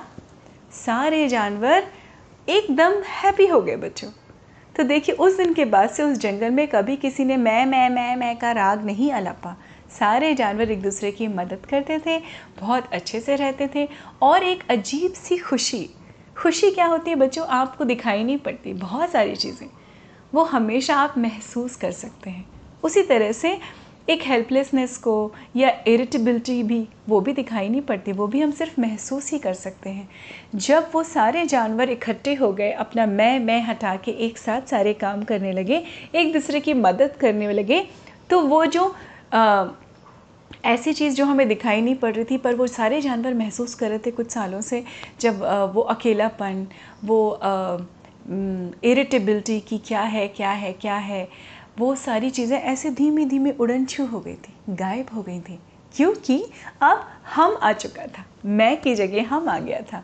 सारे 0.71 1.27
जानवर 1.27 1.87
एकदम 2.49 3.01
हैप्पी 3.07 3.47
हो 3.47 3.61
गए 3.61 3.75
बच्चों। 3.75 4.09
तो 4.77 4.83
देखिए, 4.83 5.15
उस 5.15 5.37
दिन 5.37 5.53
के 5.53 5.65
बाद 5.65 5.89
से 5.89 6.03
उस 6.03 6.17
जंगल 6.17 6.49
में 6.49 6.67
कभी 6.67 6.95
किसी 6.95 7.25
ने 7.25 7.37
मैं 7.37 7.65
मैं 7.65 7.89
मैं 7.89 8.15
मैं 8.15 8.37
का 8.37 8.51
राग 8.51 8.85
नहीं 8.85 9.11
अलापा। 9.11 9.55
सारे 9.99 10.33
जानवर 10.33 10.71
एक 10.71 10.81
दूसरे 10.81 11.11
की 11.11 11.27
मदद 11.27 11.65
करते 11.65 11.97
थे, 11.99 12.17
बहुत 12.59 12.89
अच्छे 12.93 13.19
से 13.19 13.35
रहते 13.35 13.69
थे 13.75 13.87
और 14.21 14.43
एक 14.43 14.63
अजीब 14.69 15.13
सी 15.13 15.37
खुशी। 15.37 15.89
खुशी 16.37 16.71
क्या 16.71 16.85
होती 16.85 17.09
है 17.09 17.15
बच्चों? 17.15 17.47
आपको 17.47 17.85
दिखाई 17.85 18.23
नहीं 18.23 18.37
पड़ती, 18.37 18.73
बहुत 18.73 19.11
सारी 19.11 19.35
चीज़ें। 19.35 19.67
वो 20.33 20.43
हमेशा 20.43 20.95
आप 20.95 21.17
महसूस 21.17 21.75
कर 21.75 21.91
सकते 21.91 22.29
हैं। 22.29 22.45
उसी 22.83 23.01
तरह 23.01 23.31
से 23.31 23.57
एक 24.09 24.21
हेल्पलेसनेस 24.23 24.97
को 24.97 25.13
या 25.55 25.69
इरिटेबिलिटी 25.87 26.61
भी 26.63 26.87
वो 27.09 27.19
भी 27.21 27.33
दिखाई 27.33 27.69
नहीं 27.69 27.81
पड़ती 27.81 28.11
वो 28.11 28.27
भी 28.27 28.41
हम 28.41 28.51
सिर्फ़ 28.51 28.79
महसूस 28.81 29.31
ही 29.31 29.39
कर 29.39 29.53
सकते 29.53 29.89
हैं। 29.89 30.09
जब 30.55 30.89
वो 30.93 31.03
सारे 31.03 31.45
जानवर 31.45 31.89
इकट्ठे 31.89 32.33
हो 32.35 32.51
गए 32.53 32.71
अपना 32.71 33.05
मैं 33.05 33.39
मैं 33.39 33.61
हटा 33.63 33.95
के 33.95 34.11
एक 34.27 34.37
साथ 34.37 34.69
सारे 34.69 34.93
काम 34.93 35.23
करने 35.23 35.51
लगे 35.51 35.83
एक 36.15 36.33
दूसरे 36.33 36.59
की 36.59 36.73
मदद 36.73 37.15
करने 37.21 37.51
लगे 37.53 37.85
तो 38.29 38.41
वो 38.41 38.65
जो 38.65 38.95
आ, 39.33 39.65
ऐसी 40.65 40.93
चीज़ 40.93 41.15
जो 41.15 41.25
हमें 41.25 41.47
दिखाई 41.47 41.81
नहीं 41.81 41.95
पड़ 41.95 42.13
रही 42.15 42.25
थी 42.25 42.37
पर 42.37 42.55
वो 42.55 42.67
सारे 42.67 43.01
जानवर 43.01 43.33
महसूस 43.33 43.75
कर 43.75 43.89
रहे 43.89 43.99
थे 43.99 44.11
कुछ 44.11 44.31
सालों 44.31 44.61
से 44.61 44.83
जब 45.19 45.43
आ, 45.43 45.63
वो 45.65 45.81
अकेलापन 45.81 46.67
वो 47.05 47.39
इरिटेबिलिटी 48.83 49.59
की 49.59 49.77
क्या 49.77 50.01
है 50.01 50.27
क्या 50.27 50.51
है 50.51 50.71
क्या 50.73 50.95
है 50.95 51.27
वो 51.79 51.95
सारी 51.95 52.29
चीज़ें 52.29 52.59
ऐसे 52.59 52.89
धीमी 52.89 53.25
धीमी 53.25 53.51
उड़न 53.51 53.85
छू 53.85 54.05
हो 54.05 54.19
गई 54.19 54.35
थी, 54.35 54.53
गायब 54.69 55.05
हो 55.15 55.21
गई 55.21 55.39
थी, 55.39 55.59
क्योंकि 55.95 56.45
अब 56.81 57.07
हम 57.35 57.59
आ 57.61 57.73
चुका 57.73 58.05
था, 58.07 58.25
मैं 58.45 58.81
की 58.81 58.95
जगह 58.95 59.27
हम 59.27 59.49
आ 59.49 59.59
गया 59.59 59.81
था। 59.93 60.03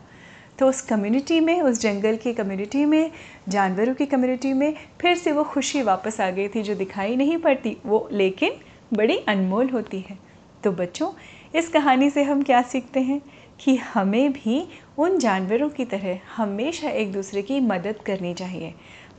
तो 0.58 0.68
उस 0.68 0.82
कम्युनिटी 0.82 1.40
में, 1.40 1.60
उस 1.60 1.80
जंगल 1.80 2.16
की 2.16 2.32
कम्युनिटी 2.32 2.84
में, 2.84 3.10
जानवरों 3.48 3.94
की 3.94 4.06
कम्युनिटी 4.06 4.52
में, 4.52 4.74
फिर 5.00 5.16
से 5.16 5.32
वो 5.32 5.44
खुशी 5.44 5.82
वापस 5.82 6.20
आ 6.20 6.30
गई 6.30 6.48
थी 6.48 6.62
जो 6.62 6.74
दिखाई 6.74 7.16
नहीं 7.16 7.38
पड़ती, 7.38 7.76
वो 7.86 8.08
लेकिन 8.12 8.52
बड़ी 8.92 9.16
अनमोल 9.16 9.68
होती 9.68 10.00
है। 10.00 10.18
तो 10.64 10.72
बच्चों, 10.72 11.12
इस 11.54 11.68
कहानी 11.68 12.10
से 12.10 12.22
हम 12.22 12.42
क्या 12.42 12.62
सीखते 12.62 13.00
हैं? 13.00 13.20
कि 13.60 13.76
हमें 13.76 14.32
भी 14.32 14.68
उन 14.98 15.18
जानवरों 15.18 15.68
की 15.68 15.84
तरह 15.84 16.18
हमेशा 16.36 16.88
एक 16.88 17.12
दूसरे 17.12 17.42
की 17.42 17.60
मदद 17.60 17.96
करनी 18.06 18.34
चाहिए। 18.34 18.74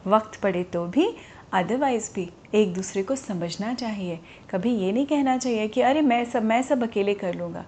वक्त 0.08 0.40
पड़े 0.40 0.64
तो 0.64 0.86
भी 0.86 1.16
अदरवाइज़ 1.56 2.14
भी 2.16 2.30
एक 2.56 2.74
दूसरे 2.74 3.04
को 3.04 3.16
समझना 3.16 3.74
चाहिए। 3.74 4.20
कभी 4.52 4.76
ये 4.76 4.92
नहीं 4.92 5.06
कहना 5.06 5.38
चाहिए 5.38 5.68
कि 5.68 5.82
अरे 5.82 6.02
मैं 6.02 6.26
सब 6.26 6.44
मैं 6.44 6.62
सब 6.62 6.84
अकेले 6.84 7.14
कर 7.14 7.36
लूँगा। 7.36 7.66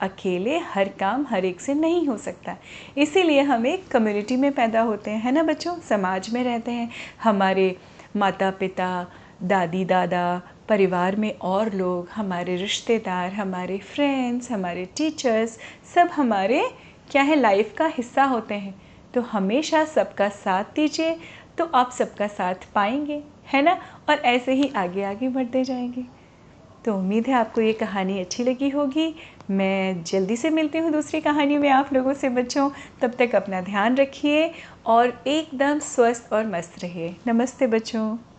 अकेले 0.00 0.58
हर 0.58 0.88
काम 0.88 1.26
हर 1.30 1.44
एक 1.44 1.60
से 1.60 1.74
नहीं 1.74 2.06
हो 2.06 2.16
सकता। 2.16 2.56
इसीलिए 2.98 3.40
हम 3.40 3.66
एक 3.66 3.88
कम्युनिटी 3.88 4.36
में 4.36 4.52
पैदा 4.52 4.80
होते 4.80 5.10
हैं, 5.10 5.22
है 5.22 5.32
ना 5.32 5.42
बच्चों? 5.42 5.76
समाज 5.78 6.30
में 6.30 6.44
रहते 6.44 6.70
हैं। 6.70 6.90
हमारे 7.22 7.76
माता 8.16 8.50
पिता 8.50 9.06
दादी 9.42 9.84
दादा 9.84 10.42
परिवार 10.68 11.16
में 11.16 11.38
और 11.38 11.72
लोग, 11.72 12.08
हमारे 12.08 12.56
रिश्तेदार, 12.56 13.32
हमारे 13.32 13.78
फ्रेंड्स 13.78 14.50
हमारे 14.50 14.84
टीचर्स 14.96 15.58
सब 15.94 16.08
हमारे 16.08 16.70
क्या 17.10 17.22
है 17.22 17.36
लाइफ 17.36 17.74
का 17.78 17.86
हिस्सा 17.86 18.24
होते 18.24 18.54
हैं। 18.54 18.74
तो 19.14 19.20
हमेशा 19.20 19.84
सबका 19.84 20.28
साथ 20.28 20.64
दीजिए। 20.64 21.16
तो 21.58 21.64
आप 21.64 21.90
सबका 21.90 22.26
साथ 22.26 22.54
पाएँगे, 22.74 23.22
है 23.46 23.62
ना? 23.62 23.78
और 24.08 24.14
ऐसे 24.14 24.52
ही 24.52 24.72
आगे 24.76 25.04
आगे 25.04 25.28
बढ़ते 25.28 25.64
जाएँगे। 25.64 26.04
तो 26.84 26.94
उम्मीद 26.94 27.26
है 27.26 27.34
आपको 27.34 27.60
ये 27.60 27.72
कहानी 27.72 28.20
अच्छी 28.20 28.44
लगी 28.44 28.68
होगी। 28.68 29.14
मैं 29.50 30.04
जल्दी 30.04 30.36
से 30.36 30.50
मिलती 30.50 30.78
हूँ 30.78 30.92
दूसरी 30.92 31.20
कहानी 31.20 31.58
में 31.58 31.68
आप 31.68 31.92
लोगों 31.92 32.14
से, 32.14 32.28
बच्चों। 32.28 32.70
तब 33.00 33.10
तक 33.10 33.34
अपना 33.34 33.60
ध्यान 33.60 33.96
रखिए 33.96 34.52
और 34.86 35.22
एकदम 35.26 35.78
स्वस्थ 35.78 36.32
और 36.32 36.46
मस्त 36.46 36.82
रहिए। 36.82 37.16
नमस्ते 37.26 37.66
बच्चों। 37.66 38.31